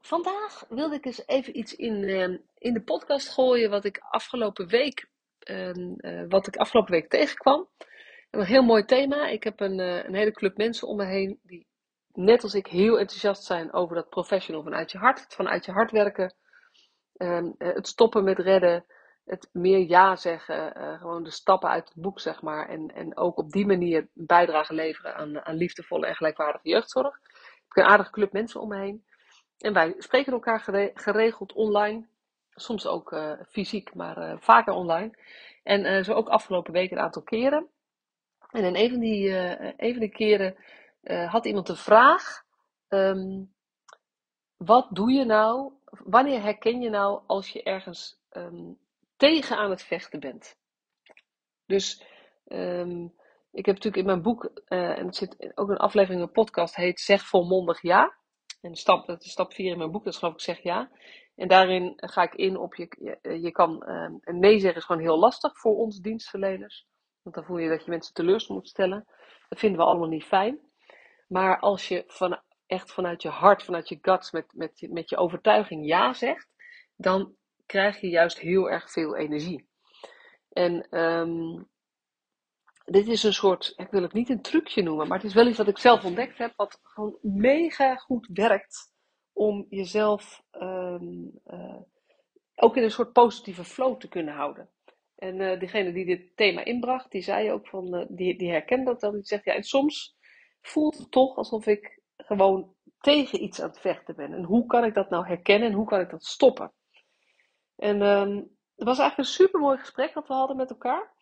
vandaag 0.00 0.64
wilde 0.68 0.94
ik 0.94 1.04
eens 1.04 1.26
even 1.26 1.58
iets 1.58 1.76
in, 1.76 2.02
uh, 2.02 2.38
in 2.58 2.72
de 2.72 2.82
podcast 2.82 3.28
gooien 3.28 3.70
wat 3.70 3.84
ik 3.84 3.98
afgelopen 3.98 4.66
week 4.66 5.08
uh, 5.50 6.24
wat 6.28 6.46
ik 6.46 6.56
afgelopen 6.56 6.92
week 6.92 7.08
tegenkwam. 7.08 7.68
Een 8.30 8.44
heel 8.44 8.62
mooi 8.62 8.84
thema. 8.84 9.26
Ik 9.26 9.44
heb 9.44 9.60
een, 9.60 9.78
een 9.78 10.14
hele 10.14 10.32
club 10.32 10.56
mensen 10.56 10.88
om 10.88 10.96
me 10.96 11.04
heen 11.04 11.40
die 11.42 11.66
net 12.12 12.42
als 12.42 12.54
ik 12.54 12.66
heel 12.66 12.98
enthousiast 12.98 13.44
zijn 13.44 13.72
over 13.72 13.94
dat 13.94 14.08
professional 14.08 14.62
vanuit 14.62 14.92
je 14.92 14.98
hart. 14.98 15.26
Vanuit 15.28 15.64
je 15.64 15.72
hart 15.72 15.90
werken. 15.90 16.34
Um, 17.16 17.54
het 17.58 17.88
stoppen 17.88 18.24
met 18.24 18.38
redden. 18.38 18.84
Het 19.24 19.48
meer 19.52 19.78
ja 19.78 20.16
zeggen. 20.16 20.78
Uh, 20.78 20.98
gewoon 20.98 21.22
de 21.22 21.30
stappen 21.30 21.68
uit 21.68 21.88
het 21.88 22.02
boek, 22.02 22.20
zeg 22.20 22.42
maar. 22.42 22.68
En, 22.68 22.94
en 22.94 23.16
ook 23.16 23.38
op 23.38 23.50
die 23.50 23.66
manier 23.66 24.08
bijdrage 24.12 24.74
leveren 24.74 25.14
aan, 25.14 25.44
aan 25.44 25.56
liefdevolle 25.56 26.06
en 26.06 26.14
gelijkwaardige 26.14 26.68
jeugdzorg. 26.68 27.16
Ik 27.16 27.76
heb 27.76 27.84
een 27.84 27.90
aardige 27.90 28.10
club 28.10 28.32
mensen 28.32 28.60
om 28.60 28.68
me 28.68 28.76
heen. 28.76 29.04
En 29.58 29.72
wij 29.72 29.94
spreken 29.98 30.32
elkaar 30.32 30.90
geregeld 30.94 31.52
online 31.52 32.08
soms 32.50 32.86
ook 32.86 33.12
uh, 33.12 33.32
fysiek, 33.48 33.94
maar 33.94 34.38
vaker 34.40 34.72
online. 34.72 35.18
En 35.62 36.04
zo 36.04 36.12
ook 36.12 36.28
afgelopen 36.28 36.72
week 36.72 36.90
een 36.90 36.98
aantal 36.98 37.22
keren. 37.22 37.68
En 38.50 38.64
in 38.64 38.76
een 38.76 38.90
van 38.90 38.98
die, 39.00 39.30
een 39.76 39.92
van 39.92 40.00
die 40.00 40.10
keren 40.10 40.56
had 41.02 41.46
iemand 41.46 41.68
een 41.68 41.76
vraag. 41.76 42.42
Um, 42.88 43.54
wat 44.56 44.88
doe 44.90 45.12
je 45.12 45.24
nou, 45.24 45.72
wanneer 45.84 46.42
herken 46.42 46.80
je 46.80 46.90
nou 46.90 47.22
als 47.26 47.48
je 47.48 47.62
ergens 47.62 48.20
um, 48.30 48.78
tegen 49.16 49.56
aan 49.56 49.70
het 49.70 49.82
vechten 49.82 50.20
bent? 50.20 50.56
Dus 51.66 52.04
um, 52.46 53.14
ik 53.52 53.66
heb 53.66 53.74
natuurlijk 53.74 53.96
in 53.96 54.06
mijn 54.06 54.22
boek, 54.22 54.44
en 54.64 55.06
het 55.06 55.16
zit 55.16 55.52
ook 55.54 55.68
een 55.68 55.76
aflevering, 55.76 56.22
een 56.22 56.32
podcast, 56.32 56.76
heet 56.76 57.00
Zeg 57.00 57.26
volmondig 57.26 57.82
ja. 57.82 58.18
En 58.60 58.74
stap, 58.74 59.06
dat 59.06 59.24
is 59.24 59.30
stap 59.30 59.52
4 59.52 59.70
in 59.70 59.78
mijn 59.78 59.90
boek, 59.90 60.04
dat 60.04 60.12
is 60.12 60.18
geloof 60.18 60.34
ik 60.34 60.40
Zeg 60.40 60.62
ja. 60.62 60.90
En 61.36 61.48
daarin 61.48 61.92
ga 61.96 62.22
ik 62.22 62.34
in 62.34 62.56
op 62.56 62.74
je, 62.74 62.96
je, 62.98 63.40
je 63.40 63.50
kan, 63.50 63.84
uh, 63.86 64.34
nee 64.34 64.58
zeggen 64.58 64.78
is 64.78 64.84
gewoon 64.84 65.02
heel 65.02 65.18
lastig 65.18 65.58
voor 65.58 65.76
ons 65.76 66.00
dienstverleners. 66.00 66.86
Want 67.22 67.34
dan 67.34 67.44
voel 67.44 67.58
je 67.58 67.68
dat 67.68 67.84
je 67.84 67.90
mensen 67.90 68.14
teleur 68.14 68.44
moet 68.48 68.68
stellen. 68.68 69.04
Dat 69.48 69.58
vinden 69.58 69.78
we 69.78 69.86
allemaal 69.86 70.08
niet 70.08 70.24
fijn. 70.24 70.69
Maar 71.30 71.58
als 71.58 71.88
je 71.88 72.04
van, 72.06 72.40
echt 72.66 72.92
vanuit 72.92 73.22
je 73.22 73.28
hart, 73.28 73.62
vanuit 73.62 73.88
je 73.88 73.98
guts, 74.02 74.30
met, 74.30 74.52
met, 74.54 74.86
met 74.90 75.10
je 75.10 75.16
overtuiging 75.16 75.86
ja 75.86 76.12
zegt, 76.12 76.48
dan 76.96 77.34
krijg 77.66 78.00
je 78.00 78.08
juist 78.08 78.38
heel 78.38 78.70
erg 78.70 78.90
veel 78.90 79.16
energie. 79.16 79.68
En 80.48 80.98
um, 80.98 81.68
dit 82.84 83.08
is 83.08 83.22
een 83.22 83.32
soort, 83.32 83.72
ik 83.76 83.90
wil 83.90 84.02
het 84.02 84.12
niet 84.12 84.28
een 84.28 84.42
trucje 84.42 84.82
noemen, 84.82 85.08
maar 85.08 85.16
het 85.18 85.26
is 85.26 85.34
wel 85.34 85.46
iets 85.46 85.58
wat 85.58 85.68
ik 85.68 85.78
zelf 85.78 86.04
ontdekt 86.04 86.38
heb, 86.38 86.52
wat 86.56 86.80
gewoon 86.82 87.18
mega 87.22 87.96
goed 87.96 88.28
werkt 88.32 88.92
om 89.32 89.66
jezelf 89.68 90.42
um, 90.52 91.40
uh, 91.46 91.80
ook 92.54 92.76
in 92.76 92.82
een 92.82 92.90
soort 92.90 93.12
positieve 93.12 93.64
flow 93.64 94.00
te 94.00 94.08
kunnen 94.08 94.34
houden. 94.34 94.70
En 95.16 95.40
uh, 95.40 95.60
degene 95.60 95.92
die 95.92 96.04
dit 96.04 96.36
thema 96.36 96.64
inbracht, 96.64 97.10
die 97.10 97.22
zei 97.22 97.52
ook 97.52 97.68
van, 97.68 97.94
uh, 97.94 98.04
die, 98.08 98.38
die 98.38 98.50
herkende 98.50 98.84
dat 98.84 99.00
dan. 99.00 99.12
Die 99.12 99.24
zegt, 99.24 99.44
ja, 99.44 99.54
en 99.54 99.62
soms 99.62 100.18
voelt 100.60 100.98
het 100.98 101.10
toch 101.10 101.36
alsof 101.36 101.66
ik 101.66 102.00
gewoon 102.16 102.74
tegen 103.00 103.42
iets 103.42 103.60
aan 103.60 103.68
het 103.68 103.80
vechten 103.80 104.16
ben. 104.16 104.32
En 104.32 104.44
hoe 104.44 104.66
kan 104.66 104.84
ik 104.84 104.94
dat 104.94 105.10
nou 105.10 105.26
herkennen 105.26 105.68
en 105.68 105.74
hoe 105.74 105.86
kan 105.86 106.00
ik 106.00 106.10
dat 106.10 106.24
stoppen? 106.24 106.72
En 107.76 108.02
um, 108.02 108.36
het 108.76 108.88
was 108.88 108.98
eigenlijk 108.98 109.18
een 109.18 109.34
super 109.34 109.60
mooi 109.60 109.78
gesprek 109.78 110.14
dat 110.14 110.28
we 110.28 110.34
hadden 110.34 110.56
met 110.56 110.70
elkaar. 110.70 111.12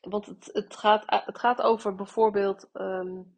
Want 0.00 0.26
het, 0.26 0.50
het, 0.52 0.76
gaat, 0.76 1.04
het 1.06 1.38
gaat 1.38 1.62
over 1.62 1.94
bijvoorbeeld 1.94 2.70
um, 2.72 3.34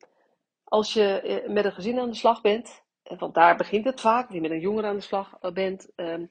als 0.65 0.93
je 0.93 1.21
eh, 1.21 1.51
met 1.51 1.65
een 1.65 1.73
gezin 1.73 1.99
aan 1.99 2.11
de 2.11 2.17
slag 2.17 2.41
bent. 2.41 2.83
Want 3.03 3.35
daar 3.35 3.57
begint 3.57 3.85
het 3.85 4.01
vaak, 4.01 4.27
als 4.27 4.35
je 4.35 4.41
met 4.41 4.51
een 4.51 4.61
jongere 4.61 4.87
aan 4.87 4.97
de 4.97 5.01
slag 5.01 5.37
eh, 5.41 5.53
bent. 5.53 5.93
Um, 5.97 6.31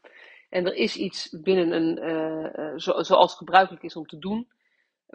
en 0.50 0.66
er 0.66 0.76
is 0.76 0.96
iets 0.96 1.30
binnen 1.42 1.72
een, 1.72 2.80
zo, 2.80 3.04
zoals 3.04 3.36
gebruikelijk 3.36 3.84
is 3.84 3.96
om 3.96 4.06
te 4.06 4.18
doen, 4.18 4.48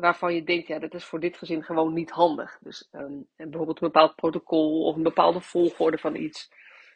waarvan 0.01 0.35
je 0.35 0.43
denkt, 0.43 0.67
ja, 0.67 0.79
dat 0.79 0.95
is 0.95 1.05
voor 1.05 1.21
dit 1.21 1.37
gezin 1.37 1.63
gewoon 1.63 1.93
niet 1.93 2.11
handig. 2.11 2.59
Dus 2.61 2.89
um, 2.93 3.29
bijvoorbeeld 3.37 3.81
een 3.81 3.91
bepaald 3.91 4.15
protocol 4.15 4.85
of 4.85 4.97
een 4.97 5.03
bepaalde 5.03 5.41
volgorde 5.41 5.99
van 5.99 6.17
iets. 6.17 6.51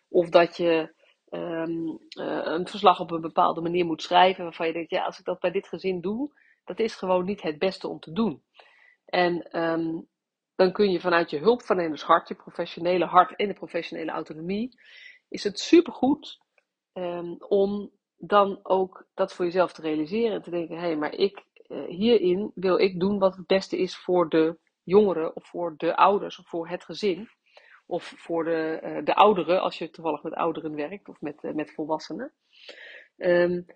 Of 0.09 0.29
dat 0.29 0.57
je 0.57 0.95
um, 1.31 1.99
uh, 2.19 2.41
een 2.45 2.69
verslag 2.69 3.01
op 3.01 3.11
een 3.11 3.21
bepaalde 3.21 3.61
manier 3.61 3.85
moet 3.85 4.03
schrijven, 4.03 4.45
waarvan 4.45 4.67
je 4.67 4.73
denkt, 4.73 4.91
ja, 4.91 5.05
als 5.05 5.19
ik 5.19 5.25
dat 5.25 5.41
bij 5.41 5.51
dit 5.51 5.69
gezin 5.69 6.01
doe, 6.01 6.33
dat 6.65 6.79
is 6.79 6.95
gewoon 6.95 7.25
niet 7.25 7.43
het 7.43 7.59
beste 7.59 7.89
om 7.89 7.99
te 7.99 8.13
doen. 8.13 8.43
En 9.05 9.61
um, 9.63 10.09
dan 10.55 10.73
kun 10.73 10.91
je 10.91 11.01
vanuit 11.01 11.31
je 11.31 11.39
hulpverlenershart, 11.39 12.29
je 12.29 12.35
professionele 12.35 13.05
hart 13.05 13.37
en 13.37 13.49
de 13.49 13.55
professionele 13.55 14.11
autonomie, 14.11 14.81
is 15.29 15.45
het 15.45 15.59
supergoed 15.59 16.41
om 17.39 17.91
dan 18.17 18.61
ook 18.63 19.07
dat 19.15 19.33
voor 19.33 19.45
jezelf 19.45 19.73
te 19.73 19.83
realiseren 19.83 20.33
en 20.33 20.43
te 20.43 20.51
denken, 20.51 20.77
hé, 20.77 20.83
hey, 20.83 20.97
maar 20.97 21.15
ik, 21.15 21.45
hierin 21.89 22.53
wil 22.55 22.79
ik 22.79 23.01
doen 23.01 23.19
wat 23.19 23.37
het 23.37 23.47
beste 23.47 23.79
is 23.79 23.97
voor 23.97 24.29
de 24.29 24.59
jongeren 24.83 25.37
of 25.37 25.47
voor 25.47 25.75
de 25.77 25.97
ouders 25.97 26.39
of 26.39 26.49
voor 26.49 26.69
het 26.69 26.85
gezin. 26.85 27.29
Of 27.87 28.15
voor 28.17 28.45
de, 28.45 28.81
uh, 28.83 29.05
de 29.05 29.15
ouderen, 29.15 29.61
als 29.61 29.79
je 29.79 29.91
toevallig 29.91 30.23
met 30.23 30.35
ouderen 30.35 30.75
werkt 30.75 31.09
of 31.09 31.21
met, 31.21 31.43
uh, 31.43 31.53
met 31.53 31.71
volwassenen. 31.71 32.33
Um, 33.17 33.67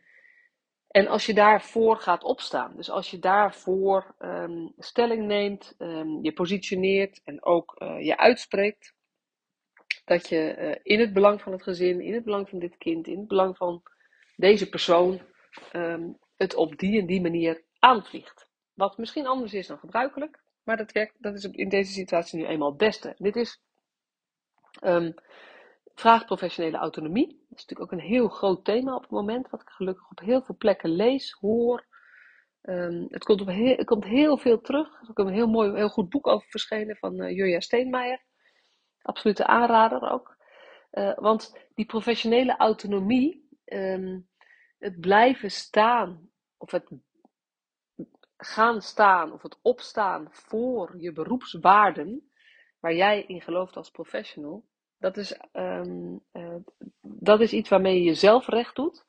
en 0.88 1.06
als 1.06 1.26
je 1.26 1.34
daarvoor 1.34 1.96
gaat 1.96 2.22
opstaan, 2.22 2.76
dus 2.76 2.90
als 2.90 3.10
je 3.10 3.18
daarvoor 3.18 4.14
um, 4.18 4.72
stelling 4.78 5.26
neemt, 5.26 5.74
um, 5.78 6.22
je 6.22 6.32
positioneert 6.32 7.20
en 7.24 7.44
ook 7.44 7.74
je 8.00 8.16
uitspreekt, 8.16 8.94
dat 10.04 10.28
je 10.28 10.80
in 10.82 11.00
het 11.00 11.12
belang 11.12 11.42
van 11.42 11.52
het 11.52 11.62
gezin, 11.62 12.00
in 12.00 12.14
het 12.14 12.24
belang 12.24 12.48
van 12.48 12.58
dit 12.58 12.76
kind, 12.76 13.06
in 13.06 13.18
het 13.18 13.28
belang 13.28 13.56
van 13.56 13.82
deze 14.36 14.68
persoon, 14.68 15.20
het 16.36 16.54
op 16.54 16.78
die 16.78 17.00
en 17.00 17.06
die 17.06 17.20
manier 17.20 17.64
aanvliegt. 17.78 18.48
Wat 18.74 18.98
misschien 18.98 19.26
anders 19.26 19.54
is 19.54 19.66
dan 19.66 19.78
gebruikelijk, 19.78 20.42
maar 20.62 20.76
dat, 20.76 20.92
werkt, 20.92 21.14
dat 21.18 21.34
is 21.34 21.44
in 21.44 21.68
deze 21.68 21.92
situatie 21.92 22.38
nu 22.38 22.46
eenmaal 22.46 22.68
het 22.68 22.76
beste. 22.76 23.14
Dit 23.18 23.36
is 23.36 23.60
vraagt 25.96 26.26
professionele 26.26 26.76
autonomie. 26.76 27.26
Dat 27.26 27.58
is 27.58 27.66
natuurlijk 27.66 27.80
ook 27.80 27.98
een 27.98 28.06
heel 28.06 28.28
groot 28.28 28.64
thema 28.64 28.94
op 28.94 29.02
het 29.02 29.10
moment, 29.10 29.50
wat 29.50 29.60
ik 29.60 29.68
gelukkig 29.68 30.10
op 30.10 30.20
heel 30.20 30.42
veel 30.42 30.56
plekken 30.56 30.90
lees, 30.90 31.30
hoor. 31.30 31.86
Um, 32.62 33.06
het, 33.08 33.24
komt 33.24 33.40
op 33.40 33.46
heel, 33.46 33.76
het 33.76 33.86
komt 33.86 34.04
heel 34.04 34.38
veel 34.38 34.60
terug. 34.60 34.94
Er 34.94 35.02
is 35.02 35.08
ook 35.10 35.18
een 35.18 35.32
heel 35.32 35.46
mooi, 35.46 35.74
heel 35.74 35.88
goed 35.88 36.08
boek 36.08 36.26
over 36.26 36.48
verschenen 36.48 36.96
van 36.96 37.22
uh, 37.22 37.36
Jurja 37.36 37.60
Steenmeijer. 37.60 38.24
Absolute 39.02 39.46
aanrader 39.46 40.10
ook. 40.10 40.36
Uh, 40.92 41.14
want 41.14 41.66
die 41.74 41.86
professionele 41.86 42.56
autonomie, 42.56 43.48
um, 43.64 44.28
het 44.78 45.00
blijven 45.00 45.50
staan, 45.50 46.30
of 46.56 46.70
het 46.70 46.88
gaan 48.36 48.80
staan, 48.80 49.32
of 49.32 49.42
het 49.42 49.58
opstaan 49.62 50.28
voor 50.30 50.94
je 50.98 51.12
beroepswaarden, 51.12 52.30
waar 52.80 52.94
jij 52.94 53.22
in 53.22 53.40
gelooft 53.40 53.76
als 53.76 53.90
professional, 53.90 54.64
dat 54.98 55.16
is, 55.16 55.40
um, 55.52 56.20
uh, 56.32 56.56
dat 57.00 57.40
is 57.40 57.52
iets 57.52 57.68
waarmee 57.68 57.94
je 57.94 58.02
jezelf 58.02 58.46
recht 58.46 58.76
doet 58.76 59.04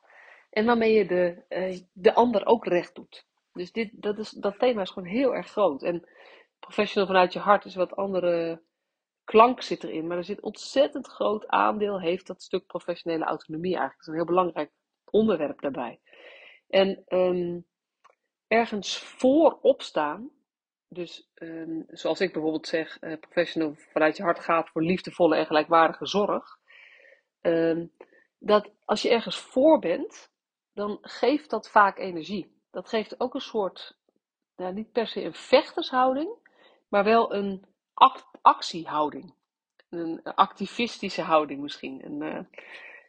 en 0.50 0.64
waarmee 0.64 0.92
je 0.92 1.06
de, 1.06 1.44
uh, 1.48 1.80
de 1.92 2.14
ander 2.14 2.46
ook 2.46 2.66
recht 2.66 2.94
doet. 2.94 3.26
Dus 3.52 3.72
dit, 3.72 3.90
dat, 3.92 4.18
is, 4.18 4.30
dat 4.30 4.58
thema 4.58 4.82
is 4.82 4.90
gewoon 4.90 5.08
heel 5.08 5.34
erg 5.34 5.50
groot. 5.50 5.82
En 5.82 6.08
professional 6.58 7.06
vanuit 7.06 7.32
je 7.32 7.38
hart 7.38 7.64
is 7.64 7.74
wat 7.74 7.96
andere 7.96 8.62
klank 9.24 9.62
zit 9.62 9.84
erin. 9.84 10.06
Maar 10.06 10.16
er 10.16 10.24
zit 10.24 10.40
ontzettend 10.40 11.06
groot 11.06 11.46
aandeel, 11.46 12.00
heeft 12.00 12.26
dat 12.26 12.42
stuk 12.42 12.66
professionele 12.66 13.24
autonomie 13.24 13.76
eigenlijk. 13.76 13.98
Dat 13.98 14.14
is 14.14 14.20
een 14.20 14.26
heel 14.26 14.34
belangrijk 14.34 14.70
onderwerp 15.10 15.60
daarbij. 15.60 16.00
En 16.68 17.04
um, 17.08 17.66
ergens 18.48 18.98
voorop 18.98 19.82
staan, 19.82 20.30
dus 20.88 21.30
um, 21.34 21.84
zoals 21.88 22.20
ik 22.20 22.32
bijvoorbeeld 22.32 22.66
zeg, 22.66 23.02
uh, 23.02 23.18
professional 23.18 23.74
vanuit 23.74 24.16
je 24.16 24.22
hart 24.22 24.38
gaat 24.38 24.68
voor 24.68 24.82
liefdevolle 24.82 25.36
en 25.36 25.46
gelijkwaardige 25.46 26.06
zorg. 26.06 26.58
Um, 27.40 27.92
dat 28.38 28.70
als 28.84 29.02
je 29.02 29.10
ergens 29.10 29.38
voor 29.38 29.78
bent, 29.78 30.30
dan 30.72 30.98
geeft 31.00 31.50
dat 31.50 31.70
vaak 31.70 31.98
energie. 31.98 32.56
Dat 32.70 32.88
geeft 32.88 33.20
ook 33.20 33.34
een 33.34 33.40
soort, 33.40 33.96
nou, 34.56 34.74
niet 34.74 34.92
per 34.92 35.06
se 35.06 35.22
een 35.22 35.34
vechtershouding, 35.34 36.30
maar 36.88 37.04
wel 37.04 37.34
een 37.34 37.64
act 37.94 38.26
actiehouding. 38.42 39.34
Een 39.88 40.22
activistische 40.22 41.22
houding 41.22 41.60
misschien. 41.60 42.02
En, 42.02 42.22
uh, 42.22 42.38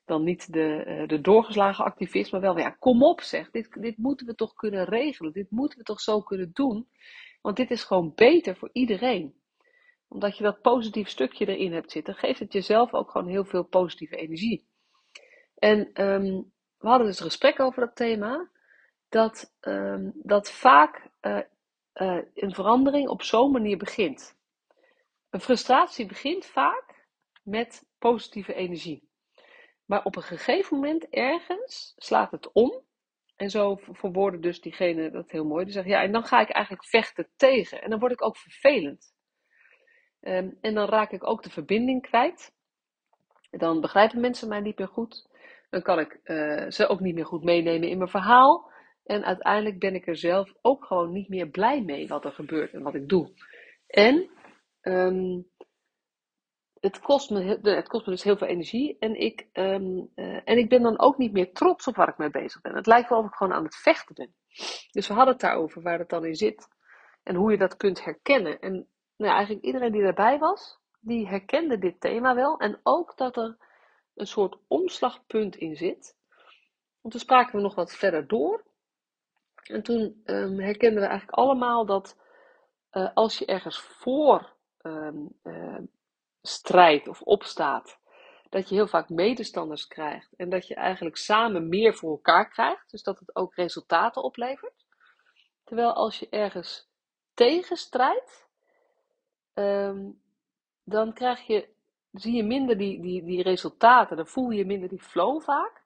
dan 0.10 0.24
niet 0.24 0.54
de, 0.54 0.84
uh, 0.88 1.08
de 1.08 1.22
doorgeslagen 1.22 1.86
activist, 1.86 2.32
maar 2.32 2.42
wel, 2.42 2.58
ja, 2.58 2.70
kom 2.70 3.04
op 3.04 3.22
zeg, 3.22 3.52
dit, 3.52 3.82
dit 3.82 3.98
moeten 3.98 4.26
we 4.26 4.36
toch 4.36 4.54
kunnen 4.54 4.86
regelen, 4.86 5.34
dit 5.34 5.52
moeten 5.52 5.78
we 5.78 5.84
toch 5.84 6.02
zo 6.02 6.22
kunnen 6.22 6.52
doen. 6.54 6.88
Want 7.42 7.56
dit 7.56 7.72
is 7.72 7.84
gewoon 7.84 8.12
beter 8.16 8.56
voor 8.56 8.70
iedereen. 8.74 9.34
Omdat 10.08 10.38
je 10.38 10.44
dat 10.44 10.62
positief 10.62 11.10
stukje 11.10 11.46
erin 11.46 11.74
hebt 11.74 11.92
zitten, 11.92 12.16
geeft 12.16 12.40
het 12.40 12.54
jezelf 12.54 12.94
ook 12.94 13.12
gewoon 13.12 13.28
heel 13.28 13.46
veel 13.46 13.64
positieve 13.64 14.16
energie. 14.16 14.68
En 15.56 16.04
um, 16.04 16.52
we 16.78 16.88
hadden 16.88 17.08
dus 17.08 17.20
een 17.20 17.26
gesprek 17.26 17.60
over 17.60 17.86
dat 17.86 17.96
thema. 17.96 18.50
Dat, 19.10 19.56
um, 19.62 20.12
dat 20.16 20.52
vaak 20.52 21.10
uh, 21.22 21.40
uh, 21.94 22.22
een 22.34 22.54
verandering 22.54 23.08
op 23.08 23.22
zo'n 23.22 23.52
manier 23.52 23.78
begint. 23.78 24.38
Een 25.30 25.42
frustratie 25.42 26.06
begint 26.06 26.46
vaak 26.46 27.08
met 27.44 27.88
positieve 28.00 28.54
energie. 28.54 29.09
Maar 29.90 30.04
op 30.04 30.16
een 30.16 30.24
gegeven 30.24 30.76
moment 30.76 31.10
ergens 31.10 31.94
slaat 31.98 32.32
het 32.32 32.52
om 32.52 32.82
en 33.36 33.50
zo 33.50 33.76
verwoorden 33.76 34.42
dus 34.42 34.62
diegene 34.62 35.12
dat 35.12 35.32
heel 35.32 35.46
mooi. 35.46 35.64
Die 35.64 35.74
zegt, 35.74 35.88
ja, 35.88 36.02
en 36.02 36.12
dan 36.12 36.24
ga 36.24 36.42
ik 36.42 36.50
eigenlijk 36.50 36.86
vechten 36.86 37.28
tegen. 37.36 37.82
En 37.82 37.90
dan 37.90 38.00
word 38.00 38.12
ik 38.12 38.26
ook 38.26 38.38
vervelend. 38.38 39.14
Um, 40.22 40.58
en 40.62 40.74
dan 40.74 40.90
raak 40.90 41.12
ik 41.12 41.28
ook 41.28 41.44
de 41.44 41.50
verbinding 41.50 42.02
kwijt. 42.02 42.54
Dan 43.50 43.82
begrijpen 43.82 44.20
mensen 44.20 44.50
mij 44.50 44.60
niet 44.60 44.78
meer 44.78 44.88
goed. 44.88 45.30
Dan 45.70 45.82
kan 45.82 46.00
ik 46.00 46.20
uh, 46.24 46.70
ze 46.70 46.88
ook 46.88 47.00
niet 47.00 47.16
meer 47.16 47.26
goed 47.26 47.44
meenemen 47.44 47.90
in 47.90 47.98
mijn 47.98 48.10
verhaal. 48.10 48.72
En 49.04 49.24
uiteindelijk 49.26 49.80
ben 49.80 49.96
ik 49.96 50.08
er 50.08 50.18
zelf 50.18 50.54
ook 50.62 50.86
gewoon 50.86 51.12
niet 51.12 51.30
meer 51.30 51.50
blij 51.50 51.82
mee 51.82 52.08
wat 52.08 52.26
er 52.26 52.32
gebeurt 52.32 52.74
en 52.74 52.82
wat 52.82 52.96
ik 52.96 53.10
doe. 53.10 53.32
En 53.88 54.30
um, 54.82 55.49
het 56.80 57.00
kost, 57.00 57.30
me, 57.30 57.60
het 57.62 57.88
kost 57.88 58.06
me 58.06 58.12
dus 58.12 58.24
heel 58.24 58.38
veel 58.38 58.48
energie. 58.48 58.98
En 59.00 59.20
ik, 59.20 59.48
um, 59.54 60.12
uh, 60.16 60.42
en 60.46 60.58
ik 60.58 60.70
ben 60.70 60.82
dan 60.82 61.00
ook 61.00 61.18
niet 61.18 61.32
meer 61.32 61.54
trots 61.54 61.88
op 61.88 61.96
waar 61.96 62.10
ik 62.10 62.18
mee 62.18 62.30
bezig 62.30 62.62
ben. 62.62 62.76
Het 62.76 62.86
lijkt 62.86 63.10
wel 63.10 63.20
of 63.20 63.26
ik 63.26 63.34
gewoon 63.34 63.54
aan 63.54 63.64
het 63.64 63.76
vechten 63.76 64.16
ben. 64.16 64.34
Dus 64.92 65.08
we 65.08 65.14
hadden 65.14 65.34
het 65.34 65.42
daarover 65.42 65.82
waar 65.82 66.00
het 66.00 66.10
dan 66.10 66.26
in 66.26 66.36
zit. 66.36 66.68
En 67.24 67.36
hoe 67.36 67.52
je 67.52 67.58
dat 67.58 67.78
kunt 67.78 68.04
herkennen. 68.04 68.60
En 68.60 68.88
nou, 69.18 69.34
eigenlijk 69.34 69.66
iedereen 69.66 69.92
die 69.92 70.02
erbij 70.02 70.40
was, 70.40 70.80
die 71.00 71.28
herkende 71.28 71.78
dit 71.78 72.00
thema 72.00 72.36
wel. 72.36 72.60
En 72.60 72.80
ook 72.84 73.18
dat 73.18 73.38
er 73.38 73.58
een 74.16 74.28
soort 74.28 74.58
omslagpunt 74.68 75.56
in 75.56 75.76
zit. 75.76 76.18
Want 77.02 77.14
toen 77.14 77.20
spraken 77.20 77.56
we 77.56 77.62
nog 77.62 77.76
wat 77.76 77.96
verder 77.96 78.28
door. 78.28 78.64
En 79.64 79.84
toen 79.84 80.22
um, 80.26 80.60
herkenden 80.60 81.02
we 81.02 81.08
eigenlijk 81.08 81.38
allemaal 81.38 81.86
dat 81.86 82.18
uh, 82.92 83.10
als 83.14 83.38
je 83.38 83.46
ergens 83.46 83.80
voor 83.80 84.54
um, 84.82 85.40
uh, 85.44 85.78
strijdt 86.42 87.08
of 87.08 87.22
opstaat, 87.22 88.00
dat 88.50 88.70
je 88.70 88.76
heel 88.76 88.88
vaak 88.88 89.10
medestanders 89.10 89.88
krijgt 89.88 90.34
en 90.36 90.50
dat 90.50 90.68
je 90.68 90.76
eigenlijk 90.76 91.18
samen 91.18 91.70
meer 91.70 91.96
voor 91.96 92.10
elkaar 92.10 92.50
krijgt, 92.50 92.92
dus 92.92 93.04
dat 93.04 93.20
het 93.20 93.36
ook 93.36 93.56
resultaten 93.56 94.24
oplevert. 94.24 94.86
Terwijl 95.64 95.94
als 95.94 96.20
je 96.20 96.30
ergens 96.30 96.90
tegen 97.34 97.78
strijdt, 97.78 98.48
um, 99.54 100.22
dan 100.84 101.14
krijg 101.14 101.48
je, 101.48 101.70
zie 102.12 102.36
je 102.36 102.44
minder 102.44 102.78
die, 102.78 103.02
die, 103.02 103.24
die 103.24 103.44
resultaten, 103.44 104.18
dan 104.18 104.28
voel 104.28 104.50
je 104.50 104.66
minder 104.66 104.90
die 104.90 105.02
flow 105.02 105.42
vaak. 105.42 105.82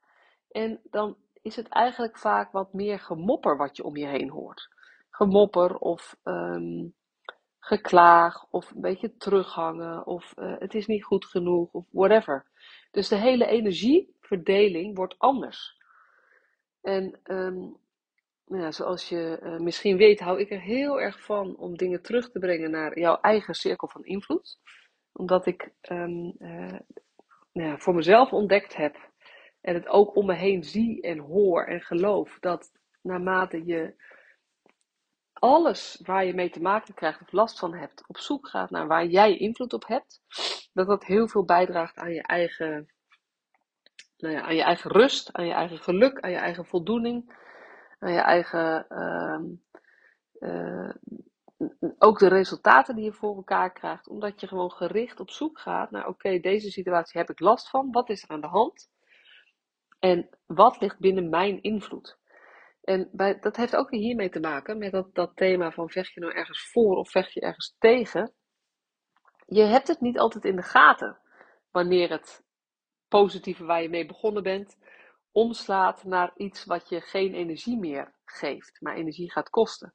En 0.51 0.79
dan 0.83 1.17
is 1.41 1.55
het 1.55 1.67
eigenlijk 1.67 2.17
vaak 2.17 2.51
wat 2.51 2.74
meer 2.74 3.00
gemopper 3.00 3.57
wat 3.57 3.77
je 3.77 3.83
om 3.83 3.98
je 3.98 4.07
heen 4.07 4.29
hoort. 4.29 4.69
Gemopper 5.10 5.77
of 5.77 6.17
um, 6.24 6.93
geklaag 7.65 8.46
of 8.50 8.72
een 8.72 8.82
beetje 8.82 9.17
terughangen 9.17 10.05
of 10.05 10.34
uh, 10.39 10.55
het 10.60 10.74
is 10.74 10.88
niet 10.88 11.03
goed 11.03 11.25
genoeg 11.25 11.72
of 11.72 11.86
whatever. 11.89 12.46
Dus 12.91 13.08
de 13.08 13.15
hele 13.15 13.46
energieverdeling 13.46 14.96
wordt 14.96 15.15
anders. 15.17 15.77
En 16.82 17.20
um, 17.24 17.77
nou 18.46 18.63
ja, 18.63 18.72
zoals 18.72 19.10
je 19.10 19.39
uh, 19.43 19.60
misschien 19.60 19.98
weet, 19.98 20.20
hou 20.20 20.39
ik 20.39 20.51
er 20.51 20.62
heel 20.62 21.01
erg 21.01 21.24
van 21.24 21.58
om 21.58 21.77
dingen 21.77 22.01
terug 22.01 22.32
te 22.32 22.39
brengen 22.39 22.72
naar 22.72 23.00
jouw 23.00 23.17
eigen 23.22 23.53
cirkel 23.53 23.88
van 23.88 24.05
invloed. 24.05 24.60
Omdat 25.13 25.46
ik 25.46 25.72
um, 25.91 26.36
uh, 26.39 26.79
nou 27.53 27.70
ja, 27.70 27.77
voor 27.77 27.96
mezelf 27.96 28.34
ontdekt 28.34 28.75
heb 28.75 29.12
en 29.62 29.74
het 29.74 29.88
ook 29.88 30.15
om 30.15 30.25
me 30.25 30.34
heen 30.34 30.63
zie 30.63 31.01
en 31.01 31.17
hoor 31.17 31.65
en 31.65 31.82
geloof 31.82 32.38
dat 32.39 32.72
naarmate 33.01 33.65
je 33.65 33.93
alles 35.43 36.00
waar 36.03 36.25
je 36.25 36.33
mee 36.33 36.50
te 36.50 36.62
maken 36.62 36.93
krijgt 36.93 37.21
of 37.21 37.31
last 37.31 37.59
van 37.59 37.73
hebt, 37.73 38.03
op 38.07 38.17
zoek 38.17 38.47
gaat 38.47 38.69
naar 38.69 38.88
waar 38.88 39.05
jij 39.05 39.38
invloed 39.38 39.73
op 39.73 39.88
hebt, 39.88 40.21
dat 40.73 40.88
dat 40.88 41.05
heel 41.05 41.27
veel 41.27 41.45
bijdraagt 41.45 41.97
aan 41.97 42.13
je 42.13 42.21
eigen, 42.21 42.88
nou 44.17 44.33
ja, 44.33 44.41
aan 44.41 44.55
je 44.55 44.63
eigen 44.63 44.91
rust, 44.91 45.33
aan 45.33 45.45
je 45.45 45.53
eigen 45.53 45.77
geluk, 45.77 46.19
aan 46.19 46.31
je 46.31 46.38
eigen 46.38 46.65
voldoening, 46.65 47.38
aan 48.00 48.12
je 48.12 48.19
eigen, 48.19 48.85
uh, 48.89 49.39
uh, 50.39 50.93
ook 51.97 52.19
de 52.19 52.27
resultaten 52.27 52.95
die 52.95 53.05
je 53.05 53.13
voor 53.13 53.35
elkaar 53.35 53.71
krijgt, 53.71 54.07
omdat 54.07 54.41
je 54.41 54.47
gewoon 54.47 54.71
gericht 54.71 55.19
op 55.19 55.29
zoek 55.29 55.59
gaat 55.59 55.91
naar, 55.91 56.07
oké, 56.07 56.39
deze 56.39 56.71
situatie 56.71 57.19
heb 57.19 57.29
ik 57.29 57.39
last 57.39 57.69
van, 57.69 57.91
wat 57.91 58.09
is 58.09 58.23
er 58.23 58.29
aan 58.29 58.41
de 58.41 58.47
hand? 58.47 58.89
En 60.00 60.29
wat 60.45 60.81
ligt 60.81 61.00
binnen 61.00 61.29
mijn 61.29 61.62
invloed? 61.62 62.21
En 62.84 63.10
bij, 63.12 63.40
dat 63.40 63.56
heeft 63.56 63.75
ook 63.75 63.92
hiermee 63.92 64.30
te 64.30 64.40
maken 64.40 64.78
met 64.78 64.92
dat, 64.92 65.16
dat 65.16 65.36
thema 65.36 65.72
van 65.72 65.90
vecht 65.90 66.13
je 66.13 66.20
nou 66.20 66.34
ergens 66.34 66.72
voor 66.72 66.96
of 66.96 67.10
vecht 67.12 67.34
je 67.34 67.42
ergens 67.42 67.75
tegen. 67.80 68.34
Je 69.46 69.63
hebt 69.63 69.88
het 69.88 70.02
niet 70.02 70.20
altijd 70.20 70.46
in 70.46 70.56
de 70.56 70.63
gaten 70.63 71.20
wanneer 71.72 72.10
het 72.10 72.44
positieve 73.08 73.66
waar 73.66 73.82
je 73.82 73.90
mee 73.90 74.06
begonnen 74.06 74.44
bent 74.44 74.78
omslaat 75.34 76.04
naar 76.04 76.32
iets 76.36 76.66
wat 76.66 76.90
je 76.90 77.02
geen 77.02 77.34
energie 77.34 77.78
meer 77.78 78.16
geeft, 78.25 78.82
maar 78.82 78.96
energie 78.96 79.32
gaat 79.32 79.50
kosten. 79.50 79.94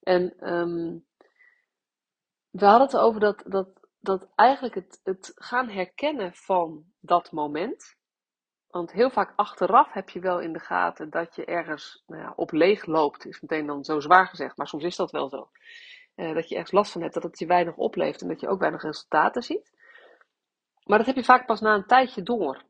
En 0.00 0.52
um, 0.52 1.06
we 2.50 2.64
hadden 2.64 2.86
het 2.86 2.96
over 2.96 3.20
dat, 3.20 3.44
dat, 3.46 3.88
dat 3.98 4.28
eigenlijk 4.34 4.74
het, 4.74 5.00
het 5.02 5.32
gaan 5.34 5.68
herkennen 5.68 6.34
van 6.34 6.84
dat 7.00 7.32
moment. 7.32 7.96
Want 8.76 8.92
heel 8.92 9.10
vaak 9.10 9.32
achteraf 9.36 9.92
heb 9.92 10.08
je 10.08 10.20
wel 10.20 10.40
in 10.40 10.52
de 10.52 10.58
gaten 10.58 11.10
dat 11.10 11.34
je 11.34 11.44
ergens 11.44 12.02
nou 12.06 12.22
ja, 12.22 12.32
op 12.36 12.52
leeg 12.52 12.86
loopt. 12.86 13.26
Is 13.26 13.40
meteen 13.40 13.66
dan 13.66 13.84
zo 13.84 14.00
zwaar 14.00 14.26
gezegd, 14.26 14.56
maar 14.56 14.66
soms 14.66 14.84
is 14.84 14.96
dat 14.96 15.10
wel 15.10 15.28
zo. 15.28 15.48
Uh, 16.16 16.34
dat 16.34 16.48
je 16.48 16.54
ergens 16.54 16.72
last 16.72 16.92
van 16.92 17.00
hebt, 17.00 17.14
dat 17.14 17.22
het 17.22 17.38
je 17.38 17.46
weinig 17.46 17.76
oplevert 17.76 18.22
en 18.22 18.28
dat 18.28 18.40
je 18.40 18.48
ook 18.48 18.60
weinig 18.60 18.82
resultaten 18.82 19.42
ziet. 19.42 19.72
Maar 20.84 20.98
dat 20.98 21.06
heb 21.06 21.16
je 21.16 21.24
vaak 21.24 21.46
pas 21.46 21.60
na 21.60 21.74
een 21.74 21.86
tijdje 21.86 22.22
door. 22.22 22.62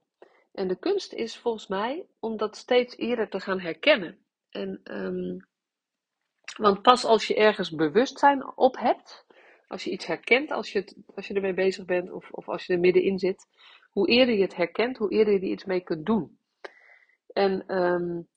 En 0.52 0.68
de 0.68 0.78
kunst 0.78 1.12
is 1.12 1.38
volgens 1.38 1.66
mij 1.66 2.06
om 2.20 2.36
dat 2.36 2.56
steeds 2.56 2.96
eerder 2.96 3.28
te 3.28 3.40
gaan 3.40 3.60
herkennen. 3.60 4.18
En, 4.50 4.80
um, 4.84 5.46
want 6.56 6.82
pas 6.82 7.04
als 7.04 7.26
je 7.26 7.34
ergens 7.36 7.70
bewustzijn 7.70 8.56
op 8.56 8.76
hebt, 8.78 9.26
als 9.68 9.84
je 9.84 9.90
iets 9.90 10.06
herkent, 10.06 10.50
als 10.50 10.72
je, 10.72 11.04
als 11.14 11.26
je 11.26 11.34
ermee 11.34 11.54
bezig 11.54 11.84
bent 11.84 12.10
of, 12.10 12.30
of 12.30 12.48
als 12.48 12.66
je 12.66 12.72
er 12.72 12.80
middenin 12.80 13.18
zit, 13.18 13.46
hoe 13.96 14.08
eerder 14.08 14.34
je 14.34 14.42
het 14.42 14.56
herkent, 14.56 14.96
hoe 14.96 15.10
eerder 15.10 15.32
je 15.32 15.40
er 15.40 15.46
iets 15.46 15.64
mee 15.64 15.80
kunt 15.80 16.06
doen. 16.06 16.38
En 17.32 17.76
um, 17.76 18.28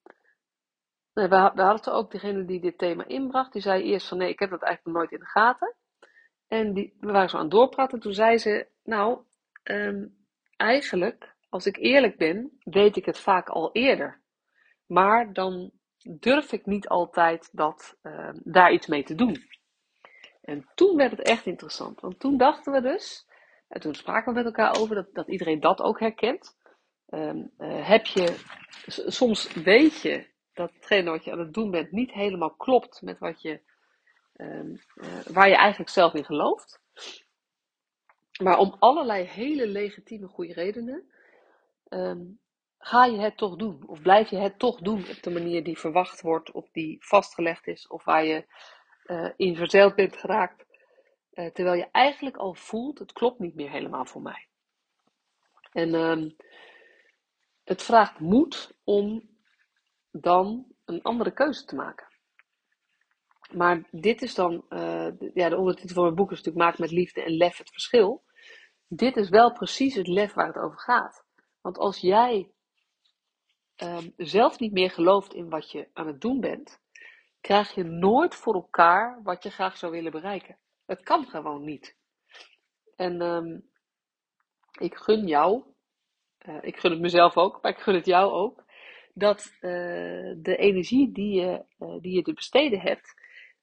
we, 1.13 1.35
hadden 1.35 1.75
het 1.75 1.89
ook, 1.89 2.11
degene 2.11 2.45
die 2.45 2.59
dit 2.59 2.77
thema 2.77 3.05
inbracht, 3.05 3.53
die 3.53 3.61
zei 3.61 3.83
eerst 3.83 4.07
van 4.07 4.17
nee, 4.17 4.29
ik 4.29 4.39
heb 4.39 4.49
dat 4.49 4.61
eigenlijk 4.61 4.97
nooit 4.97 5.11
in 5.11 5.19
de 5.19 5.25
gaten. 5.25 5.75
En 6.47 6.73
die, 6.73 6.97
we 6.99 7.11
waren 7.11 7.29
zo 7.29 7.37
aan 7.37 7.43
het 7.43 7.51
doorpraten, 7.51 7.99
toen 7.99 8.13
zei 8.13 8.37
ze, 8.37 8.67
nou, 8.83 9.19
um, 9.63 10.15
eigenlijk, 10.55 11.35
als 11.49 11.65
ik 11.65 11.77
eerlijk 11.77 12.17
ben, 12.17 12.59
weet 12.63 12.95
ik 12.95 13.05
het 13.05 13.19
vaak 13.19 13.49
al 13.49 13.71
eerder. 13.71 14.21
Maar 14.85 15.33
dan 15.33 15.71
durf 16.03 16.51
ik 16.51 16.65
niet 16.65 16.87
altijd 16.87 17.49
dat, 17.51 17.97
uh, 18.03 18.29
daar 18.33 18.71
iets 18.71 18.87
mee 18.87 19.03
te 19.03 19.15
doen. 19.15 19.37
En 20.41 20.69
toen 20.75 20.95
werd 20.95 21.11
het 21.11 21.21
echt 21.21 21.45
interessant, 21.45 21.99
want 21.99 22.19
toen 22.19 22.37
dachten 22.37 22.73
we 22.73 22.81
dus, 22.81 23.28
en 23.69 23.81
toen 23.81 23.95
spraken 23.95 24.33
we 24.33 24.37
met 24.37 24.45
elkaar 24.45 24.79
over 24.79 24.95
dat, 24.95 25.13
dat 25.13 25.27
iedereen 25.27 25.59
dat 25.59 25.81
ook 25.81 25.99
herkent. 25.99 26.57
Um, 27.09 27.51
uh, 27.57 27.87
heb 27.87 28.05
je, 28.05 28.35
soms 28.87 29.53
weet 29.53 30.01
je 30.01 30.27
dat 30.53 30.73
hetgene 30.73 31.09
wat 31.09 31.23
je 31.23 31.31
aan 31.31 31.39
het 31.39 31.53
doen 31.53 31.71
bent 31.71 31.91
niet 31.91 32.11
helemaal 32.11 32.55
klopt 32.55 33.01
met 33.01 33.19
wat 33.19 33.41
je, 33.41 33.61
um, 34.35 34.81
uh, 34.95 35.07
waar 35.25 35.49
je 35.49 35.55
eigenlijk 35.55 35.89
zelf 35.89 36.13
in 36.13 36.25
gelooft. 36.25 36.81
Maar 38.41 38.57
om 38.57 38.75
allerlei 38.79 39.23
hele 39.23 39.67
legitieme 39.67 40.27
goede 40.27 40.53
redenen 40.53 41.11
um, 41.89 42.39
ga 42.77 43.05
je 43.05 43.19
het 43.19 43.37
toch 43.37 43.55
doen. 43.55 43.83
Of 43.87 44.01
blijf 44.01 44.29
je 44.29 44.37
het 44.37 44.59
toch 44.59 44.79
doen 44.79 44.99
op 45.09 45.23
de 45.23 45.29
manier 45.29 45.63
die 45.63 45.79
verwacht 45.79 46.21
wordt, 46.21 46.51
of 46.51 46.69
die 46.71 46.97
vastgelegd 46.99 47.67
is, 47.67 47.87
of 47.87 48.03
waar 48.03 48.25
je 48.25 48.45
uh, 49.05 49.29
in 49.35 49.55
verzeild 49.55 49.95
bent 49.95 50.17
geraakt. 50.17 50.65
Uh, 51.39 51.45
terwijl 51.45 51.75
je 51.75 51.87
eigenlijk 51.91 52.37
al 52.37 52.53
voelt, 52.53 52.99
het 52.99 53.13
klopt 53.13 53.39
niet 53.39 53.55
meer 53.55 53.69
helemaal 53.69 54.05
voor 54.05 54.21
mij. 54.21 54.47
En 55.71 55.93
um, 55.93 56.35
het 57.63 57.83
vraagt 57.83 58.19
moed 58.19 58.77
om 58.83 59.29
dan 60.11 60.65
een 60.85 61.01
andere 61.01 61.31
keuze 61.31 61.65
te 61.65 61.75
maken. 61.75 62.07
Maar 63.53 63.87
dit 63.91 64.21
is 64.21 64.35
dan, 64.35 64.65
uh, 64.69 65.07
ja, 65.33 65.49
de 65.49 65.57
ondertitel 65.57 65.95
van 65.95 66.03
mijn 66.03 66.15
boek 66.15 66.31
is 66.31 66.37
natuurlijk 66.37 66.65
Maak 66.65 66.77
met 66.77 66.91
liefde 66.91 67.23
en 67.23 67.37
lef 67.37 67.57
het 67.57 67.69
verschil. 67.69 68.23
Dit 68.87 69.17
is 69.17 69.29
wel 69.29 69.51
precies 69.51 69.95
het 69.95 70.07
lef 70.07 70.33
waar 70.33 70.47
het 70.47 70.57
over 70.57 70.79
gaat. 70.79 71.25
Want 71.61 71.77
als 71.77 71.99
jij 71.99 72.51
um, 73.83 74.13
zelf 74.17 74.59
niet 74.59 74.71
meer 74.71 74.91
gelooft 74.91 75.33
in 75.33 75.49
wat 75.49 75.71
je 75.71 75.89
aan 75.93 76.07
het 76.07 76.21
doen 76.21 76.39
bent, 76.39 76.79
krijg 77.41 77.73
je 77.75 77.83
nooit 77.83 78.35
voor 78.35 78.53
elkaar 78.53 79.19
wat 79.23 79.43
je 79.43 79.49
graag 79.49 79.77
zou 79.77 79.91
willen 79.91 80.11
bereiken. 80.11 80.57
Het 80.89 81.03
kan 81.03 81.25
gewoon 81.25 81.63
niet. 81.63 81.95
En 82.95 83.21
um, 83.21 83.69
ik 84.79 84.95
gun 84.95 85.27
jou, 85.27 85.63
uh, 86.47 86.57
ik 86.61 86.77
gun 86.77 86.91
het 86.91 86.99
mezelf 86.99 87.37
ook, 87.37 87.61
maar 87.61 87.71
ik 87.71 87.79
gun 87.79 87.95
het 87.95 88.05
jou 88.05 88.31
ook, 88.31 88.63
dat 89.13 89.51
uh, 89.53 89.61
de 90.37 90.55
energie 90.57 91.11
die 91.11 91.41
je, 91.41 91.65
uh, 91.79 91.99
die 92.01 92.15
je 92.15 92.21
te 92.21 92.33
besteden 92.33 92.79
hebt, 92.79 93.13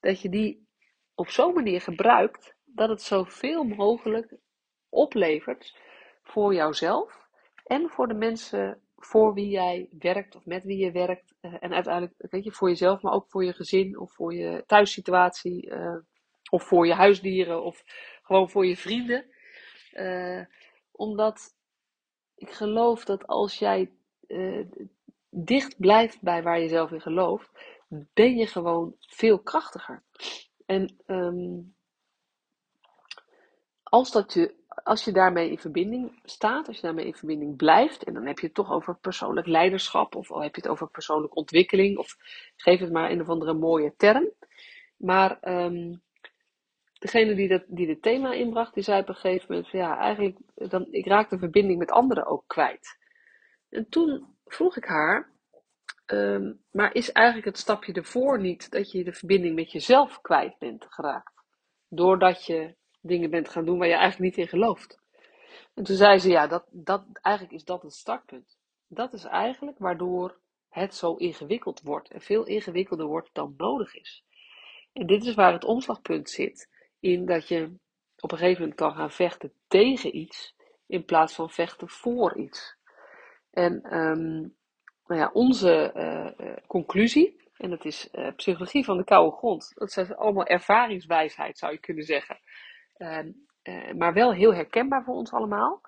dat 0.00 0.20
je 0.20 0.28
die 0.28 0.68
op 1.14 1.28
zo'n 1.28 1.54
manier 1.54 1.80
gebruikt 1.80 2.56
dat 2.64 2.88
het 2.88 3.02
zoveel 3.02 3.64
mogelijk 3.64 4.36
oplevert 4.88 5.76
voor 6.22 6.54
jouzelf 6.54 7.28
en 7.64 7.88
voor 7.88 8.08
de 8.08 8.14
mensen 8.14 8.80
voor 8.96 9.34
wie 9.34 9.48
jij 9.48 9.88
werkt 9.98 10.36
of 10.36 10.44
met 10.44 10.64
wie 10.64 10.78
je 10.78 10.92
werkt. 10.92 11.34
en 11.40 11.72
uiteindelijk, 11.72 12.14
weet 12.16 12.44
je, 12.44 12.52
voor 12.52 12.68
jezelf, 12.68 13.02
maar 13.02 13.12
ook 13.12 13.30
voor 13.30 13.44
je 13.44 13.52
gezin 13.52 13.98
of 13.98 14.14
voor 14.14 14.34
je 14.34 14.64
thuissituatie 14.66 15.70
of 16.50 16.62
voor 16.62 16.86
je 16.86 16.94
huisdieren 16.94 17.62
of 17.62 17.84
gewoon 18.22 18.50
voor 18.50 18.66
je 18.66 18.76
vrienden. 18.76 19.24
Uh, 19.92 20.44
omdat 20.92 21.54
ik 22.34 22.50
geloof 22.50 23.04
dat 23.04 23.26
als 23.26 23.58
jij 23.58 23.92
uh, 24.28 24.66
dicht 25.30 25.78
blijft 25.78 26.22
bij 26.22 26.42
waar 26.42 26.60
je 26.60 26.68
zelf 26.68 26.90
in 26.90 27.00
gelooft, 27.00 27.50
ben 27.88 28.36
je 28.36 28.46
gewoon 28.46 28.94
veel 28.98 29.38
krachtiger. 29.38 30.02
En 30.66 30.96
um, 31.06 31.74
als, 33.82 34.12
dat 34.12 34.32
je, 34.32 34.54
als 34.68 35.04
je 35.04 35.12
daarmee 35.12 35.50
in 35.50 35.58
verbinding 35.58 36.20
staat, 36.24 36.66
als 36.66 36.76
je 36.76 36.82
daarmee 36.82 37.06
in 37.06 37.14
verbinding 37.14 37.56
blijft, 37.56 38.04
en 38.04 38.14
dan 38.14 38.26
heb 38.26 38.38
je 38.38 38.46
het 38.46 38.54
toch 38.54 38.72
over 38.72 38.98
persoonlijk 38.98 39.46
leiderschap, 39.46 40.14
of 40.14 40.30
al 40.30 40.42
heb 40.42 40.54
je 40.54 40.60
het 40.60 40.70
over 40.70 40.90
persoonlijke 40.90 41.36
ontwikkeling, 41.36 41.98
of 41.98 42.16
geef 42.56 42.80
het 42.80 42.92
maar 42.92 43.10
een 43.10 43.20
of 43.20 43.28
andere 43.28 43.54
mooie 43.54 43.94
term. 43.96 44.30
Maar 44.96 45.38
um, 45.64 46.02
degene 47.06 47.34
die, 47.34 47.48
dat, 47.48 47.64
die 47.66 47.86
dit 47.86 48.02
thema 48.02 48.32
inbracht, 48.32 48.74
die 48.74 48.82
zei 48.82 49.00
op 49.00 49.08
een 49.08 49.14
gegeven 49.14 49.46
moment 49.48 49.70
ja, 49.70 49.98
eigenlijk, 49.98 50.38
dan, 50.54 50.86
ik 50.90 51.06
raak 51.06 51.30
de 51.30 51.38
verbinding 51.38 51.78
met 51.78 51.90
anderen 51.90 52.26
ook 52.26 52.44
kwijt. 52.46 52.98
En 53.68 53.88
toen 53.88 54.36
vroeg 54.44 54.76
ik 54.76 54.84
haar, 54.84 55.32
um, 56.06 56.62
maar 56.70 56.94
is 56.94 57.12
eigenlijk 57.12 57.46
het 57.46 57.58
stapje 57.58 57.92
ervoor 57.92 58.40
niet 58.40 58.70
dat 58.70 58.90
je 58.90 59.04
de 59.04 59.12
verbinding 59.12 59.54
met 59.54 59.72
jezelf 59.72 60.20
kwijt 60.20 60.58
bent 60.58 60.86
geraakt? 60.88 61.32
Doordat 61.88 62.46
je 62.46 62.74
dingen 63.00 63.30
bent 63.30 63.48
gaan 63.48 63.64
doen 63.64 63.78
waar 63.78 63.88
je 63.88 63.94
eigenlijk 63.94 64.36
niet 64.36 64.44
in 64.44 64.50
gelooft. 64.50 64.98
En 65.74 65.84
toen 65.84 65.96
zei 65.96 66.18
ze, 66.18 66.28
ja, 66.28 66.46
dat, 66.46 66.66
dat, 66.70 67.04
eigenlijk 67.12 67.54
is 67.54 67.64
dat 67.64 67.82
het 67.82 67.92
startpunt. 67.92 68.58
Dat 68.88 69.12
is 69.12 69.24
eigenlijk 69.24 69.78
waardoor 69.78 70.40
het 70.68 70.94
zo 70.94 71.14
ingewikkeld 71.14 71.80
wordt 71.82 72.10
en 72.10 72.20
veel 72.20 72.44
ingewikkelder 72.44 73.06
wordt 73.06 73.30
dan 73.32 73.54
nodig 73.56 73.94
is. 73.94 74.24
En 74.92 75.06
dit 75.06 75.24
is 75.24 75.34
waar 75.34 75.52
het 75.52 75.64
omslagpunt 75.64 76.30
zit 76.30 76.68
in 77.00 77.26
dat 77.26 77.48
je 77.48 77.74
op 78.16 78.32
een 78.32 78.38
gegeven 78.38 78.60
moment 78.60 78.78
kan 78.78 78.94
gaan 78.94 79.10
vechten 79.10 79.52
tegen 79.68 80.16
iets 80.16 80.54
in 80.86 81.04
plaats 81.04 81.34
van 81.34 81.50
vechten 81.50 81.88
voor 81.88 82.36
iets. 82.36 82.76
En 83.50 83.96
um, 83.96 84.56
nou 85.06 85.20
ja, 85.20 85.30
onze 85.32 85.92
uh, 85.94 86.56
conclusie, 86.66 87.50
en 87.56 87.70
dat 87.70 87.84
is 87.84 88.08
uh, 88.12 88.34
psychologie 88.36 88.84
van 88.84 88.96
de 88.96 89.04
koude 89.04 89.36
grond, 89.36 89.72
dat 89.74 89.96
is 89.96 90.14
allemaal 90.14 90.46
ervaringswijsheid 90.46 91.58
zou 91.58 91.72
je 91.72 91.78
kunnen 91.78 92.04
zeggen, 92.04 92.38
maar 93.96 94.12
wel 94.12 94.32
heel 94.32 94.54
herkenbaar 94.54 95.04
voor 95.04 95.14
ons 95.14 95.32
allemaal, 95.32 95.80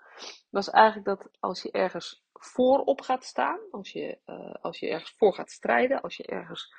was 0.50 0.70
eigenlijk 0.70 1.06
dat 1.06 1.28
als 1.40 1.62
je 1.62 1.70
ergens 1.70 2.24
voorop 2.32 3.00
gaat 3.00 3.24
staan, 3.24 3.58
als 3.70 3.92
je, 3.92 4.18
als 4.60 4.78
je 4.78 4.88
ergens 4.88 5.14
voor 5.16 5.34
gaat 5.34 5.50
strijden, 5.50 6.00
als 6.00 6.16
je 6.16 6.26
ergens 6.26 6.74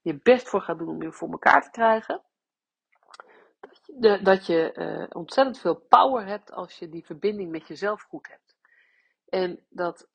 je 0.00 0.20
best 0.22 0.48
voor 0.48 0.60
gaat 0.60 0.78
doen 0.78 0.88
om 0.88 1.02
je 1.02 1.12
voor 1.12 1.30
elkaar 1.30 1.62
te 1.62 1.70
krijgen. 1.70 2.22
Dat 4.00 4.46
je, 4.46 4.74
uh, 4.74 5.06
ontzettend 5.08 5.58
veel 5.58 5.74
power 5.88 6.26
hebt 6.26 6.52
als 6.52 6.78
je 6.78 6.88
die 6.88 7.04
verbinding 7.04 7.50
met 7.50 7.68
jezelf 7.68 8.02
goed 8.02 8.28
hebt. 8.28 8.56
En 9.28 9.64
dat 9.68 10.08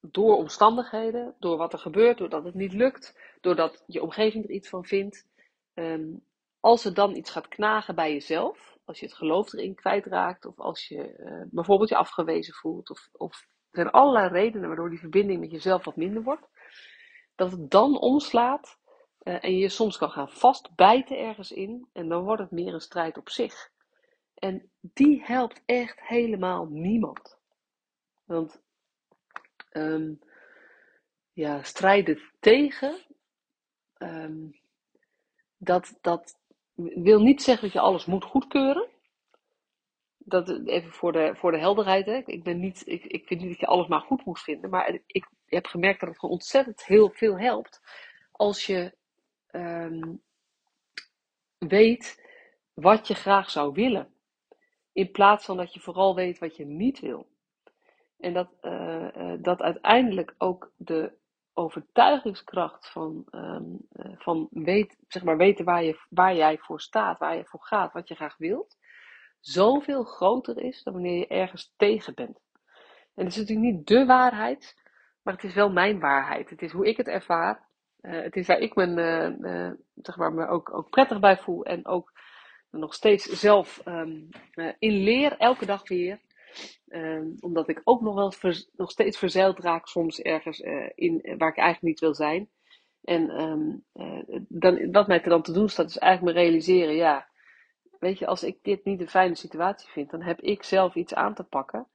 door 0.00 0.36
omstandigheden, 0.36 1.34
door 1.38 1.56
wat 1.56 1.72
er 1.72 1.78
gebeurt, 1.78 2.18
doordat 2.18 2.44
het 2.44 2.54
niet 2.54 2.72
lukt, 2.72 3.18
doordat 3.40 3.82
je 3.86 4.02
omgeving 4.02 4.44
er 4.44 4.50
iets 4.50 4.68
van 4.68 4.84
vindt, 4.84 5.26
um, 5.74 6.24
als 6.60 6.84
er 6.84 6.94
dan 6.94 7.16
iets 7.16 7.30
gaat 7.30 7.48
knagen 7.48 7.94
bij 7.94 8.12
jezelf, 8.12 8.78
als 8.84 9.00
je 9.00 9.06
het 9.06 9.14
geloof 9.14 9.52
erin 9.52 9.74
kwijtraakt, 9.74 10.44
of 10.44 10.58
als 10.58 10.88
je 10.88 11.16
uh, 11.18 11.42
bijvoorbeeld 11.50 11.88
je 11.88 11.96
afgewezen 11.96 12.54
voelt, 12.54 12.90
of, 12.90 13.08
of 13.12 13.46
er 13.70 13.80
zijn 13.80 13.90
allerlei 13.90 14.28
redenen 14.28 14.68
waardoor 14.68 14.90
die 14.90 14.98
verbinding 14.98 15.40
met 15.40 15.50
jezelf 15.50 15.84
wat 15.84 15.96
minder 15.96 16.22
wordt, 16.22 16.48
dat 17.34 17.50
het 17.50 17.70
dan 17.70 18.00
omslaat 18.00 18.78
uh, 19.24 19.44
en 19.44 19.56
je 19.56 19.68
soms 19.68 19.96
kan 19.96 20.10
gaan 20.10 20.30
vastbijten 20.30 21.18
ergens 21.18 21.52
in, 21.52 21.88
en 21.92 22.08
dan 22.08 22.24
wordt 22.24 22.42
het 22.42 22.50
meer 22.50 22.74
een 22.74 22.80
strijd 22.80 23.18
op 23.18 23.28
zich. 23.28 23.70
En 24.34 24.70
die 24.80 25.22
helpt 25.24 25.62
echt 25.66 26.00
helemaal 26.00 26.66
niemand. 26.66 27.38
Want 28.24 28.62
um, 29.72 30.20
ja, 31.32 31.62
strijden 31.62 32.20
tegen, 32.40 32.98
um, 33.98 34.60
dat, 35.56 35.98
dat 36.00 36.38
wil 36.74 37.20
niet 37.20 37.42
zeggen 37.42 37.64
dat 37.64 37.72
je 37.72 37.80
alles 37.80 38.06
moet 38.06 38.24
goedkeuren. 38.24 38.88
Dat, 40.18 40.66
even 40.66 40.92
voor 40.92 41.12
de, 41.12 41.34
voor 41.36 41.52
de 41.52 41.58
helderheid. 41.58 42.06
Hè. 42.06 42.22
Ik, 42.24 42.42
ben 42.42 42.58
niet, 42.58 42.82
ik, 42.86 43.04
ik 43.04 43.26
vind 43.26 43.40
niet 43.40 43.50
dat 43.50 43.60
je 43.60 43.66
alles 43.66 43.86
maar 43.86 44.00
goed 44.00 44.24
moet 44.24 44.40
vinden. 44.40 44.70
Maar 44.70 44.98
ik 45.06 45.28
heb 45.46 45.66
gemerkt 45.66 46.00
dat 46.00 46.08
het 46.08 46.22
ontzettend 46.22 46.84
heel 46.84 47.10
veel 47.10 47.38
helpt. 47.38 47.80
Als 48.32 48.66
je 48.66 49.00
um, 49.52 50.22
weet 51.58 52.30
wat 52.74 53.06
je 53.06 53.14
graag 53.14 53.50
zou 53.50 53.72
willen. 53.72 54.14
In 54.92 55.10
plaats 55.10 55.44
van 55.44 55.56
dat 55.56 55.74
je 55.74 55.80
vooral 55.80 56.14
weet 56.14 56.38
wat 56.38 56.56
je 56.56 56.66
niet 56.66 57.00
wil. 57.00 57.30
En 58.18 58.32
dat, 58.32 58.48
uh, 58.62 59.34
dat 59.38 59.60
uiteindelijk 59.60 60.34
ook 60.38 60.72
de 60.76 61.20
overtuigingskracht 61.52 62.90
van, 62.90 63.26
um, 63.30 63.78
uh, 63.92 64.12
van 64.18 64.48
weet, 64.50 64.96
zeg 65.08 65.24
maar 65.24 65.36
weten 65.36 65.64
waar, 65.64 65.82
je, 65.82 66.00
waar 66.08 66.34
jij 66.34 66.58
voor 66.58 66.80
staat, 66.80 67.18
waar 67.18 67.36
je 67.36 67.44
voor 67.44 67.62
gaat, 67.62 67.92
wat 67.92 68.08
je 68.08 68.14
graag 68.14 68.36
wilt, 68.36 68.76
zoveel 69.40 70.04
groter 70.04 70.58
is 70.58 70.82
dan 70.82 70.92
wanneer 70.92 71.18
je 71.18 71.26
ergens 71.26 71.74
tegen 71.76 72.14
bent. 72.14 72.40
En 73.14 73.24
het 73.24 73.32
is 73.32 73.36
natuurlijk 73.36 73.72
niet 73.72 73.86
de 73.86 74.06
waarheid, 74.06 74.82
maar 75.22 75.34
het 75.34 75.44
is 75.44 75.54
wel 75.54 75.70
mijn 75.70 76.00
waarheid. 76.00 76.50
Het 76.50 76.62
is 76.62 76.72
hoe 76.72 76.86
ik 76.86 76.96
het 76.96 77.08
ervaar. 77.08 77.68
Uh, 78.02 78.20
het 78.22 78.36
is 78.36 78.46
waar 78.46 78.58
ik 78.58 78.74
me, 78.74 78.86
uh, 79.40 79.70
zeg 79.94 80.16
maar, 80.16 80.32
me 80.32 80.46
ook, 80.46 80.74
ook 80.74 80.90
prettig 80.90 81.20
bij 81.20 81.36
voel 81.36 81.64
en 81.64 81.86
ook 81.86 82.12
nog 82.70 82.94
steeds 82.94 83.24
zelf 83.24 83.82
um, 83.84 84.28
in 84.78 84.92
leer, 84.92 85.36
elke 85.36 85.66
dag 85.66 85.88
weer. 85.88 86.20
Um, 86.88 87.34
omdat 87.40 87.68
ik 87.68 87.80
ook 87.84 88.00
nog 88.00 88.14
wel 88.14 88.54
nog 88.76 88.90
steeds 88.90 89.18
verzeild 89.18 89.58
raak 89.58 89.86
soms 89.86 90.20
ergens 90.20 90.60
in 90.94 91.34
waar 91.38 91.48
ik 91.48 91.56
eigenlijk 91.56 91.82
niet 91.82 92.00
wil 92.00 92.14
zijn. 92.14 92.50
En 93.02 93.30
uh, 93.94 94.22
dan, 94.48 94.90
wat 94.90 95.06
mij 95.06 95.20
dan 95.20 95.42
te 95.42 95.52
doen 95.52 95.68
staat 95.68 95.88
is 95.88 95.98
eigenlijk 95.98 96.36
me 96.36 96.42
realiseren, 96.42 96.94
ja, 96.94 97.28
weet 97.98 98.18
je, 98.18 98.26
als 98.26 98.42
ik 98.42 98.58
dit 98.62 98.84
niet 98.84 99.00
een 99.00 99.08
fijne 99.08 99.34
situatie 99.34 99.88
vind, 99.88 100.10
dan 100.10 100.22
heb 100.22 100.40
ik 100.40 100.62
zelf 100.62 100.94
iets 100.94 101.14
aan 101.14 101.34
te 101.34 101.44
pakken. 101.44 101.86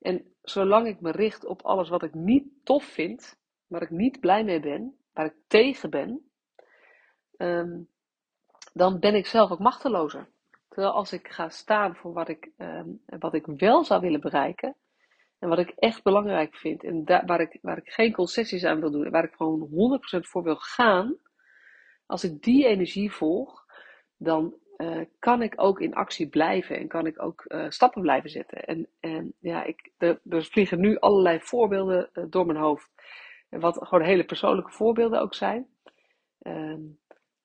En 0.00 0.34
zolang 0.42 0.86
ik 0.86 1.00
me 1.00 1.10
richt 1.10 1.44
op 1.44 1.62
alles 1.62 1.88
wat 1.88 2.02
ik 2.02 2.14
niet 2.14 2.46
tof 2.64 2.84
vind, 2.84 3.38
waar 3.66 3.82
ik 3.82 3.90
niet 3.90 4.20
blij 4.20 4.44
mee 4.44 4.60
ben, 4.60 4.97
waar 5.18 5.26
ik 5.26 5.36
tegen 5.46 5.90
ben, 5.90 6.30
um, 7.36 7.88
dan 8.72 8.98
ben 8.98 9.14
ik 9.14 9.26
zelf 9.26 9.50
ook 9.50 9.58
machtelozer. 9.58 10.28
Terwijl 10.68 10.92
als 10.92 11.12
ik 11.12 11.28
ga 11.28 11.48
staan 11.48 11.96
voor 11.96 12.12
wat 12.12 12.28
ik, 12.28 12.50
um, 12.56 13.02
wat 13.18 13.34
ik 13.34 13.46
wel 13.46 13.84
zou 13.84 14.00
willen 14.00 14.20
bereiken. 14.20 14.76
En 15.38 15.48
wat 15.48 15.58
ik 15.58 15.68
echt 15.68 16.02
belangrijk 16.02 16.56
vind. 16.56 16.84
En 16.84 17.04
waar, 17.04 17.40
ik, 17.40 17.58
waar 17.62 17.76
ik 17.78 17.88
geen 17.88 18.12
concessies 18.12 18.64
aan 18.64 18.80
wil 18.80 18.90
doen. 18.90 19.10
Waar 19.10 19.24
ik 19.24 19.34
gewoon 19.34 19.68
100% 20.16 20.20
voor 20.20 20.42
wil 20.42 20.56
gaan. 20.56 21.16
Als 22.06 22.24
ik 22.24 22.42
die 22.42 22.66
energie 22.66 23.12
volg. 23.12 23.66
Dan 24.16 24.54
uh, 24.76 25.04
kan 25.18 25.42
ik 25.42 25.52
ook 25.56 25.80
in 25.80 25.94
actie 25.94 26.28
blijven. 26.28 26.78
En 26.78 26.88
kan 26.88 27.06
ik 27.06 27.22
ook 27.22 27.44
uh, 27.48 27.68
stappen 27.68 28.02
blijven 28.02 28.30
zetten. 28.30 28.64
En, 28.64 28.88
en 29.00 29.34
ja, 29.38 29.64
ik, 29.64 29.92
er, 29.96 30.20
vliegen 30.28 30.80
nu 30.80 30.98
allerlei 30.98 31.40
voorbeelden 31.40 32.10
uh, 32.12 32.24
door 32.28 32.46
mijn 32.46 32.58
hoofd. 32.58 32.90
Wat 33.48 33.78
gewoon 33.80 34.04
hele 34.04 34.24
persoonlijke 34.24 34.72
voorbeelden 34.72 35.20
ook 35.20 35.34
zijn. 35.34 35.68
Um, 36.42 36.98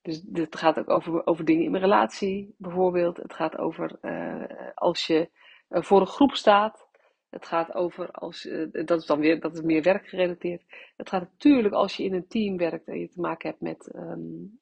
dus 0.03 0.23
het 0.33 0.55
gaat 0.55 0.79
ook 0.79 0.89
over, 0.89 1.25
over 1.25 1.45
dingen 1.45 1.63
in 1.63 1.71
mijn 1.71 1.83
relatie, 1.83 2.55
bijvoorbeeld. 2.57 3.17
Het 3.17 3.33
gaat 3.33 3.57
over 3.57 3.97
uh, 4.01 4.71
als 4.73 5.07
je 5.07 5.29
uh, 5.69 5.81
voor 5.81 5.99
een 5.99 6.07
groep 6.07 6.31
staat. 6.31 6.87
Het 7.29 7.45
gaat 7.45 7.73
over 7.73 8.11
als, 8.11 8.45
uh, 8.45 8.85
dat 8.85 8.99
is 8.99 9.05
dan 9.05 9.19
weer, 9.19 9.39
dat 9.39 9.53
is 9.53 9.61
meer 9.61 9.81
werkgerelateerd. 9.81 10.63
Het 10.97 11.09
gaat 11.09 11.21
natuurlijk 11.21 11.73
als 11.73 11.97
je 11.97 12.03
in 12.03 12.13
een 12.13 12.27
team 12.27 12.57
werkt 12.57 12.87
en 12.87 12.99
je 12.99 13.09
te 13.09 13.19
maken 13.19 13.49
hebt 13.49 13.61
met, 13.61 13.95
um, 13.95 14.59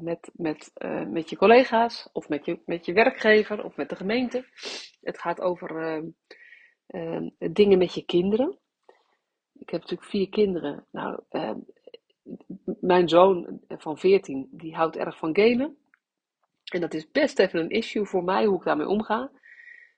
met, 0.00 0.30
met, 0.32 0.72
met 1.08 1.30
je 1.30 1.36
collega's, 1.36 2.08
of 2.12 2.28
met 2.28 2.44
je, 2.44 2.60
met 2.64 2.86
je 2.86 2.92
werkgever, 2.92 3.64
of 3.64 3.76
met 3.76 3.88
de 3.88 3.96
gemeente. 3.96 4.44
Het 5.00 5.18
gaat 5.18 5.40
over 5.40 6.02
ehm, 6.86 7.28
dingen 7.52 7.78
met 7.78 7.94
je 7.94 8.04
kinderen. 8.04 8.58
Ik 9.62 9.70
heb 9.70 9.80
natuurlijk 9.80 10.10
vier 10.10 10.28
kinderen. 10.28 10.86
Nou, 10.90 11.22
mijn 12.80 13.08
zoon 13.08 13.60
van 13.68 13.98
14, 13.98 14.48
die 14.50 14.74
houdt 14.74 14.96
erg 14.96 15.18
van 15.18 15.36
gamen. 15.36 15.76
En 16.72 16.80
dat 16.80 16.94
is 16.94 17.10
best 17.10 17.38
even 17.38 17.60
een 17.60 17.70
issue 17.70 18.04
voor 18.04 18.24
mij, 18.24 18.44
hoe 18.44 18.58
ik 18.58 18.64
daarmee 18.64 18.88
omga. 18.88 19.30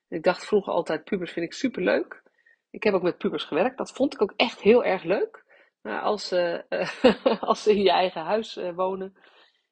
Ik 0.09 0.23
dacht 0.23 0.45
vroeger 0.45 0.73
altijd, 0.73 1.03
pubers 1.03 1.31
vind 1.31 1.45
ik 1.45 1.53
super 1.53 1.81
leuk. 1.81 2.23
Ik 2.69 2.83
heb 2.83 2.93
ook 2.93 3.01
met 3.01 3.17
pubers 3.17 3.43
gewerkt. 3.43 3.77
Dat 3.77 3.91
vond 3.91 4.13
ik 4.13 4.21
ook 4.21 4.33
echt 4.35 4.61
heel 4.61 4.83
erg 4.83 5.03
leuk. 5.03 5.43
Maar 5.81 6.01
als, 6.01 6.31
uh, 6.31 6.59
als 7.49 7.63
ze 7.63 7.71
in 7.71 7.81
je 7.81 7.91
eigen 7.91 8.21
huis 8.21 8.57
uh, 8.57 8.75
wonen 8.75 9.13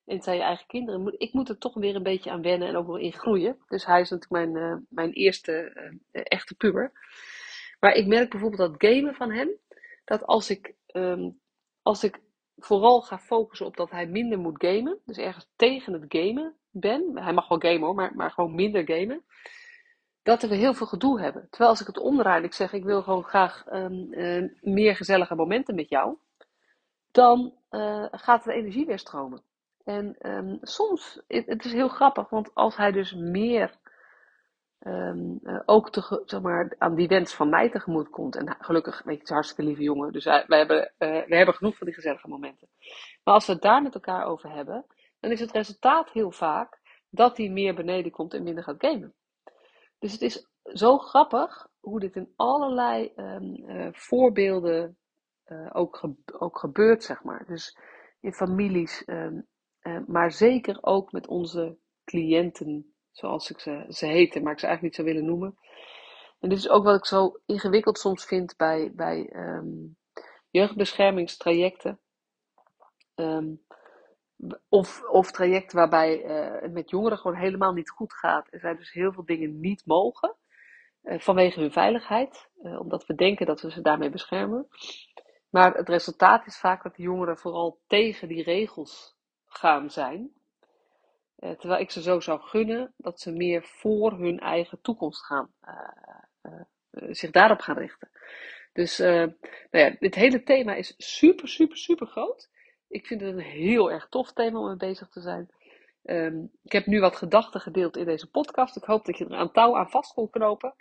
en 0.06 0.16
het 0.16 0.24
zijn 0.24 0.38
je 0.38 0.44
eigen 0.44 0.68
kinderen, 0.68 1.20
ik 1.20 1.34
moet 1.34 1.50
er 1.50 1.58
toch 1.58 1.74
weer 1.74 1.96
een 1.96 2.04
beetje 2.04 2.32
aan 2.32 2.42
wennen 2.42 2.68
en 2.68 2.76
ook 2.76 2.88
wel 2.88 2.98
in 2.98 3.14
groeien. 3.14 3.58
Dus 3.68 3.86
hij 3.86 4.02
is 4.02 4.10
natuurlijk 4.10 4.54
mijn, 4.54 4.64
uh, 4.64 4.78
mijn 4.90 5.12
eerste 5.12 5.74
echte 6.12 6.56
puber. 6.56 6.92
Maar 7.84 7.94
ik 7.94 8.08
merk 8.08 8.30
bijvoorbeeld 8.30 8.72
dat 8.72 8.90
gamen 8.90 9.16
van 9.16 9.32
hem, 9.32 9.50
dat 10.04 10.26
als 10.26 10.50
ik, 10.50 10.76
um, 10.92 11.40
als 11.82 12.04
ik 12.04 12.22
vooral 12.58 13.02
ga 13.02 13.20
focussen 13.20 13.66
op 13.66 13.78
dat 13.78 13.92
hij 13.92 14.08
minder 14.08 14.40
moet 14.40 14.66
gamen. 14.66 15.00
Dus 15.06 15.18
ergens 15.18 15.48
tegen 15.56 15.94
het 15.94 16.06
gamen 16.08 16.56
ben. 16.70 17.12
Hij 17.24 17.34
mag 17.34 17.48
wel 17.48 17.60
gamen 17.60 17.82
hoor, 17.82 17.96
maar, 17.96 18.16
maar 18.16 18.32
gewoon 18.32 18.56
minder 18.56 18.84
gamen. 18.86 19.24
Dat 20.24 20.42
we 20.42 20.56
heel 20.56 20.74
veel 20.74 20.88
gedoe 20.88 21.22
hebben. 21.22 21.48
Terwijl 21.50 21.70
als 21.70 21.82
ik 21.82 21.88
het 21.88 21.98
omdraai 21.98 22.44
ik 22.44 22.54
zeg 22.54 22.74
ik 22.74 22.84
wil 22.84 23.04
gewoon 23.04 23.24
graag 23.24 23.66
um, 23.74 24.08
uh, 24.12 24.50
meer 24.62 24.96
gezellige 24.96 25.36
momenten 25.36 25.76
met 25.76 25.90
jou. 25.90 26.18
Dan 27.12 27.54
uh, 27.72 28.06
gaat 28.12 28.44
de 28.44 28.54
energie 28.54 28.86
weer 28.86 29.00
stromen. 29.00 29.42
En 29.84 30.18
soms, 30.62 31.22
het, 31.28 31.66
is 31.66 31.74
heel 31.74 31.88
grappig, 31.88 32.30
want 32.30 32.56
als 32.56 32.76
hij 32.76 32.92
dus 32.92 33.14
meer 33.14 33.78
um, 34.86 35.40
uh, 35.44 35.60
ook 35.66 35.92
te, 35.92 36.22
zeg 36.26 36.42
maar, 36.42 36.76
aan 36.78 36.96
die 36.96 37.08
wens 37.08 37.34
van 37.34 37.50
mij 37.50 37.70
tegemoet 37.70 38.10
komt. 38.10 38.36
En 38.36 38.56
gelukkig, 38.60 39.04
weet 39.04 39.16
je, 39.16 39.22
het 39.22 39.30
hartstikke 39.30 39.64
lieve 39.64 39.82
jongen. 39.84 40.12
Dus 40.12 40.24
wij, 40.24 40.46
hebben, 40.48 40.94
uh, 41.00 41.26
we 41.26 41.36
hebben 41.36 41.56
genoeg 41.56 41.78
van 41.78 41.86
die 41.88 41.96
gezellige 41.96 42.28
momenten. 42.28 42.68
Maar 43.24 43.34
als 43.34 43.46
we 43.46 43.54
het 43.54 43.62
daar 43.62 43.82
met 43.82 43.94
elkaar 43.94 44.26
over 44.26 44.52
hebben, 44.52 44.86
dan 45.20 45.32
is 45.32 45.40
het 45.40 45.52
resultaat 45.52 46.10
heel 46.10 46.32
vaak 46.32 46.80
dat 47.10 47.38
hij 47.38 47.50
meer 47.50 47.76
beneden 47.76 48.12
komt 48.12 48.34
en 48.34 48.44
minder 48.44 48.64
gaat 48.64 48.86
gamen. 48.86 49.14
Dus 50.00 50.12
het 50.12 50.22
is 50.22 50.48
zo 50.64 50.98
grappig 50.98 51.68
hoe 51.80 52.00
dit 52.00 52.16
in 52.16 52.34
allerlei 52.36 53.12
um, 53.16 53.70
uh, 53.70 53.88
voorbeelden 53.92 54.98
ook, 55.72 56.10
ook 56.40 56.60
gebeurt, 56.60 57.04
zeg 57.04 57.24
maar. 57.24 57.46
Dus 57.46 57.78
in 58.20 58.34
families, 58.34 59.04
um, 59.06 59.48
maar 60.08 60.32
zeker 60.32 60.78
ook 60.82 61.12
met 61.12 61.28
onze 61.28 61.78
cliënten 62.04 62.93
zoals 63.14 63.50
ik 63.50 63.60
ze, 63.60 63.86
ze 63.90 64.06
heten, 64.06 64.44
maar 64.44 64.54
ik 64.54 64.60
ze 64.60 64.68
eigenlijk 64.68 64.82
niet 64.82 65.06
zou 65.06 65.08
willen 65.16 65.30
noemen. 65.30 65.58
En 66.40 66.50
dit 66.50 66.58
is 66.58 66.70
ook 66.70 66.84
wat 66.84 66.98
ik 66.98 67.06
zo 67.06 67.40
ingewikkeld 67.46 68.00
soms 68.00 68.26
vind 68.26 68.58
bij, 68.58 68.92
bij 68.96 69.34
um, 69.36 69.98
jeugdbeschermingstrajecten. 70.50 72.00
Um, 73.16 73.66
of, 74.70 75.04
of 75.04 75.32
trajecten 75.32 75.78
waarbij 75.78 76.24
uh, 76.24 76.62
het 76.62 76.74
met 76.74 76.90
jongeren 76.90 77.18
gewoon 77.18 77.38
helemaal 77.38 77.74
niet 77.74 77.90
goed 77.90 78.14
gaat. 78.14 78.48
Er 78.50 78.60
zijn 78.60 78.78
dus 78.78 78.92
heel 78.92 79.14
veel 79.14 79.26
dingen 79.26 79.60
niet 79.60 79.86
mogen. 79.86 80.36
Uh, 81.04 81.20
vanwege 81.20 81.60
hun 81.60 81.72
veiligheid. 81.72 82.50
Uh, 82.64 82.80
omdat 82.80 83.06
we 83.06 83.16
denken 83.16 83.46
dat 83.46 83.62
we 83.62 83.72
ze 83.72 83.82
daarmee 83.82 84.10
beschermen. 84.10 84.68
Maar 85.50 85.74
het 85.74 85.90
resultaat 85.90 86.46
is 86.46 86.58
vaak 86.58 86.84
dat 86.84 86.96
de 86.96 87.04
jongeren 87.04 87.38
vooral 87.38 87.80
tegen 87.88 88.28
die 88.28 88.44
regels 88.44 89.18
gaan 89.46 89.90
zijn. 89.90 90.32
Uh, 91.44 91.52
terwijl 91.52 91.82
ik 91.82 91.92
ze 91.92 92.02
zo 92.02 92.20
zou 92.20 92.42
gunnen 92.42 92.94
dat 92.98 93.20
ze 93.20 93.32
meer 93.32 93.64
voor 93.64 94.12
hun 94.12 94.40
eigen 94.40 94.82
toekomst 94.82 95.26
gaan, 95.26 95.52
uh, 95.68 96.52
uh, 96.52 96.62
zich 97.12 97.32
daarop 97.32 97.60
gaan 97.60 97.78
richten. 97.78 98.10
Dus 98.74 98.98
nou 98.98 99.36
ja, 99.72 99.96
dit 100.00 100.16
hele 100.16 100.44
thema 100.44 100.74
is 100.74 100.94
super, 100.98 101.48
super, 101.48 101.78
super 101.78 102.08
groot. 102.08 102.50
Ik 102.88 103.08
vind 103.08 103.22
het 103.22 103.34
een 103.34 103.40
heel 103.40 103.92
erg 103.92 104.08
tof 104.10 104.34
thema 104.34 104.60
om 104.60 104.68
mee 104.68 104.76
bezig 104.76 105.10
te 105.10 105.22
zijn. 105.22 105.50
Ehm, 106.04 106.44
ik 106.64 106.72
heb 106.72 106.86
nu 106.86 107.00
wat 107.00 107.16
gedachten 107.16 107.62
gedeeld 107.62 107.98
in 107.98 108.06
deze 108.06 108.30
podcast. 108.30 108.76
Ik 108.76 108.84
hoop 108.84 109.06
dat 109.06 109.18
je 109.18 109.26
er 109.26 109.36
aan 109.36 109.52
touw 109.52 109.78
aan 109.78 109.90
vast 109.90 110.14
kon 110.14 110.30
knopen. 110.30 110.74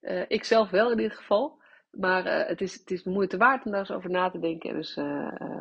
Uh, 0.00 0.22
ik 0.28 0.44
zelf 0.44 0.70
wel 0.70 0.90
in 0.90 0.98
ieder 0.98 1.16
geval. 1.16 1.58
Maar 1.90 2.46
het, 2.46 2.60
is, 2.60 2.74
het 2.74 2.90
is 2.90 3.02
de 3.02 3.10
moeite 3.10 3.36
waard 3.36 3.64
om 3.64 3.70
daar 3.70 3.80
eens 3.80 3.90
over 3.90 4.10
na 4.10 4.30
te 4.30 4.38
denken. 4.38 4.70
En 4.70 4.76
dus 4.76 4.98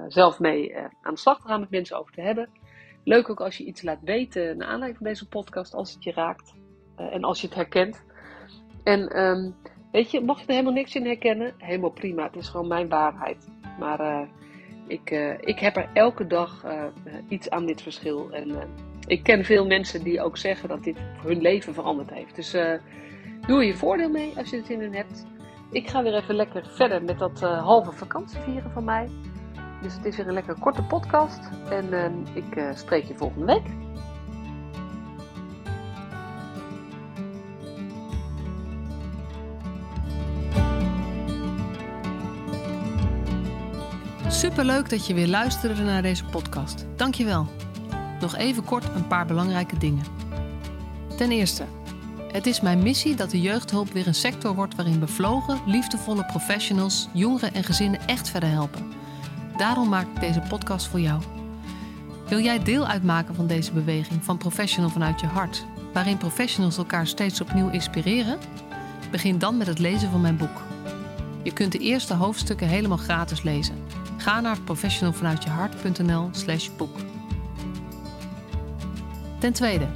zelf 0.08 0.40
mee 0.40 0.78
aan 0.78 1.14
de 1.14 1.20
slag 1.20 1.42
te 1.42 1.48
gaan 1.48 1.60
met 1.60 1.70
mensen 1.70 1.98
over 1.98 2.14
te 2.14 2.22
hebben. 2.22 2.50
Leuk 3.10 3.30
ook 3.30 3.42
als 3.42 3.58
je 3.58 3.64
iets 3.64 3.82
laat 3.82 4.00
weten 4.02 4.58
naar 4.58 4.68
aanleiding 4.68 4.98
van 4.98 5.08
deze 5.08 5.28
podcast. 5.28 5.74
Als 5.74 5.94
het 5.94 6.04
je 6.04 6.12
raakt. 6.12 6.54
en 6.96 7.24
als 7.24 7.42
je 7.42 7.48
het 7.48 7.56
herkent. 7.56 8.04
En 8.84 9.24
um, 9.24 9.56
weet 9.92 10.12
je, 10.12 10.22
mocht 10.22 10.40
je 10.40 10.46
er 10.46 10.52
helemaal 10.52 10.74
niks 10.74 10.96
in 10.96 11.06
herkennen. 11.06 11.54
Helemaal 11.58 11.90
prima. 11.90 12.24
Het 12.24 12.36
is 12.36 12.50
gewoon 12.50 12.68
mijn 12.68 12.90
waarheid. 12.90 13.50
Maar 13.80 14.28
ik, 14.88 15.10
ik 15.40 15.60
heb 15.60 15.76
er 15.76 15.90
elke 15.94 16.28
dag 16.28 16.66
iets 17.28 17.50
aan 17.50 17.66
dit 17.66 17.82
verschil. 17.82 18.32
En 18.32 18.70
ik 19.08 19.24
ken 19.24 19.46
veel 19.46 19.66
mensen 19.66 20.04
die 20.04 20.22
ook 20.22 20.38
zeggen 20.38 20.70
dat 20.70 20.84
dit 20.84 20.98
hun 21.26 21.42
leven 21.42 21.74
veranderd 21.74 22.10
heeft. 22.10 22.36
Dus 22.36 22.52
doe 23.48 23.58
er 23.58 23.64
je 23.64 23.76
voordeel 23.76 24.10
mee 24.10 24.34
als 24.38 24.50
je 24.50 24.58
het 24.58 24.70
in 24.70 24.80
hun 24.80 24.96
hebt. 24.96 25.26
Ik 25.72 25.90
ga 25.90 26.04
weer 26.04 26.16
even 26.16 26.36
lekker 26.36 26.68
verder 26.68 27.04
met 27.04 27.20
dat 27.20 27.40
halve 27.40 27.92
vakantievieren 27.92 28.72
van 28.72 28.84
mij. 28.84 29.10
Dus 29.82 29.94
het 29.94 30.06
is 30.06 30.16
weer 30.16 30.28
een 30.28 30.34
lekker 30.34 30.56
korte 30.60 30.84
podcast. 30.84 31.40
En 31.70 31.86
uh, 31.94 32.06
ik 32.34 32.56
uh, 32.56 32.70
spreek 32.76 33.04
je 33.04 33.14
volgende 33.16 33.46
week. 33.46 33.66
Superleuk 44.28 44.90
dat 44.90 45.08
je 45.08 45.14
weer 45.14 45.28
luisterde 45.28 45.84
naar 45.84 46.02
deze 46.02 46.26
podcast. 46.26 46.86
Dankjewel. 46.96 47.48
Nog 48.20 48.36
even 48.36 48.64
kort 48.64 48.86
een 48.96 49.08
paar 49.08 49.26
belangrijke 49.26 49.78
dingen. 49.78 50.04
Ten 51.18 51.32
eerste, 51.32 51.64
het 52.32 52.46
is 52.46 52.62
mijn 52.62 52.84
missie 52.84 53.16
dat 53.16 53.30
de 53.30 53.42
jeugdhulp 53.42 53.92
weer 53.92 54.08
een 54.08 54.16
sector 54.16 54.56
wordt 54.56 54.76
waarin 54.76 55.00
bevlogen, 55.00 55.60
liefdevolle 55.66 56.26
professionals 56.26 57.08
jongeren 57.14 57.54
en 57.54 57.64
gezinnen 57.64 58.08
echt 58.08 58.30
verder 58.30 58.50
helpen. 58.50 58.99
Daarom 59.60 59.90
maak 59.90 60.08
ik 60.16 60.20
deze 60.20 60.42
podcast 60.50 60.88
voor 60.88 61.00
jou. 61.00 61.22
Wil 62.28 62.40
jij 62.40 62.64
deel 62.64 62.88
uitmaken 62.88 63.36
van 63.36 63.48
deze 63.48 63.72
beweging 63.72 64.24
van 64.24 64.38
Professional 64.38 64.90
vanuit 64.90 65.20
je 65.20 65.28
hart, 65.28 65.66
waarin 65.94 66.18
professionals 66.18 66.78
elkaar 66.78 67.08
steeds 67.08 67.42
opnieuw 67.42 67.70
inspireren? 67.70 68.40
Begin 69.12 69.40
dan 69.40 69.58
met 69.58 69.68
het 69.68 69.80
lezen 69.80 70.12
van 70.12 70.22
mijn 70.22 70.38
boek. 70.38 70.62
Je 71.44 71.54
kunt 71.54 71.72
de 71.72 71.78
eerste 71.78 72.14
hoofdstukken 72.14 72.68
helemaal 72.68 72.98
gratis 72.98 73.42
lezen. 73.42 73.76
Ga 74.18 74.40
naar 74.40 74.62
professionalvanuitjehart.nl/slash 74.62 76.70
boek. 76.78 76.98
Ten 79.40 79.54
tweede. 79.54 79.88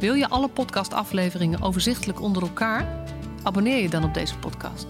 Wil 0.00 0.14
je 0.14 0.28
alle 0.28 0.48
podcastafleveringen 0.48 1.62
overzichtelijk 1.62 2.20
onder 2.20 2.42
elkaar? 2.42 3.04
Abonneer 3.42 3.82
je 3.82 3.88
dan 3.88 4.04
op 4.04 4.14
deze 4.14 4.38
podcast. 4.38 4.86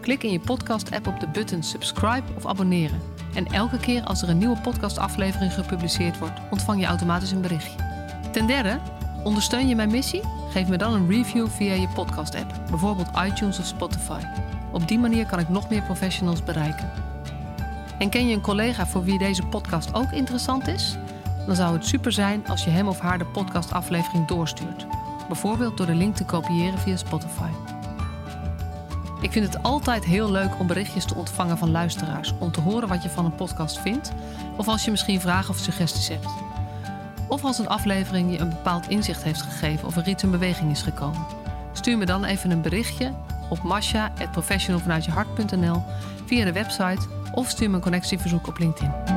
Klik 0.00 0.22
in 0.22 0.32
je 0.32 0.40
podcast-app 0.40 1.06
op 1.06 1.20
de 1.20 1.28
button 1.28 1.62
subscribe 1.62 2.24
of 2.36 2.46
abonneren. 2.46 3.13
En 3.34 3.46
elke 3.46 3.78
keer 3.78 4.04
als 4.04 4.22
er 4.22 4.28
een 4.28 4.38
nieuwe 4.38 4.60
podcastaflevering 4.60 5.54
gepubliceerd 5.54 6.18
wordt, 6.18 6.40
ontvang 6.50 6.80
je 6.80 6.86
automatisch 6.86 7.30
een 7.30 7.40
berichtje. 7.40 7.78
Ten 8.32 8.46
derde, 8.46 8.78
ondersteun 9.22 9.68
je 9.68 9.74
mijn 9.74 9.90
missie? 9.90 10.22
Geef 10.50 10.68
me 10.68 10.76
dan 10.76 10.92
een 10.92 11.08
review 11.08 11.48
via 11.48 11.74
je 11.74 11.88
podcast-app, 11.88 12.54
bijvoorbeeld 12.70 13.10
iTunes 13.26 13.58
of 13.58 13.66
Spotify. 13.66 14.20
Op 14.72 14.88
die 14.88 14.98
manier 14.98 15.26
kan 15.26 15.38
ik 15.38 15.48
nog 15.48 15.68
meer 15.70 15.82
professionals 15.82 16.44
bereiken. 16.44 16.90
En 17.98 18.10
ken 18.10 18.26
je 18.26 18.34
een 18.34 18.40
collega 18.40 18.86
voor 18.86 19.04
wie 19.04 19.18
deze 19.18 19.46
podcast 19.46 19.94
ook 19.94 20.12
interessant 20.12 20.66
is? 20.66 20.98
dan 21.46 21.56
zou 21.56 21.72
het 21.72 21.86
super 21.86 22.12
zijn 22.12 22.46
als 22.46 22.64
je 22.64 22.70
hem 22.70 22.88
of 22.88 22.98
haar 22.98 23.18
de 23.18 23.26
podcastaflevering 23.26 24.26
doorstuurt. 24.26 24.86
Bijvoorbeeld 25.26 25.76
door 25.76 25.86
de 25.86 25.94
link 25.94 26.16
te 26.16 26.24
kopiëren 26.24 26.78
via 26.78 26.96
Spotify. 26.96 27.50
Ik 29.24 29.32
vind 29.32 29.52
het 29.52 29.62
altijd 29.62 30.04
heel 30.04 30.30
leuk 30.30 30.58
om 30.58 30.66
berichtjes 30.66 31.04
te 31.04 31.14
ontvangen 31.14 31.58
van 31.58 31.70
luisteraars 31.70 32.34
om 32.38 32.52
te 32.52 32.60
horen 32.60 32.88
wat 32.88 33.02
je 33.02 33.08
van 33.08 33.24
een 33.24 33.34
podcast 33.34 33.78
vindt, 33.78 34.12
of 34.56 34.68
als 34.68 34.84
je 34.84 34.90
misschien 34.90 35.20
vragen 35.20 35.50
of 35.50 35.58
suggesties 35.58 36.08
hebt. 36.08 36.28
Of 37.28 37.44
als 37.44 37.58
een 37.58 37.68
aflevering 37.68 38.32
je 38.32 38.38
een 38.38 38.48
bepaald 38.48 38.88
inzicht 38.88 39.22
heeft 39.22 39.42
gegeven 39.42 39.86
of 39.86 39.96
er 39.96 40.08
iets 40.08 40.22
in 40.22 40.30
beweging 40.30 40.70
is 40.70 40.82
gekomen. 40.82 41.26
Stuur 41.72 41.98
me 41.98 42.06
dan 42.06 42.24
even 42.24 42.50
een 42.50 42.62
berichtje 42.62 43.12
op 43.48 43.62
masha.professionalvanuitjehart.nl 43.62 45.82
via 46.26 46.44
de 46.44 46.52
website 46.52 47.06
of 47.32 47.48
stuur 47.48 47.70
me 47.70 47.76
een 47.76 47.82
connectieverzoek 47.82 48.46
op 48.46 48.58
LinkedIn. 48.58 49.13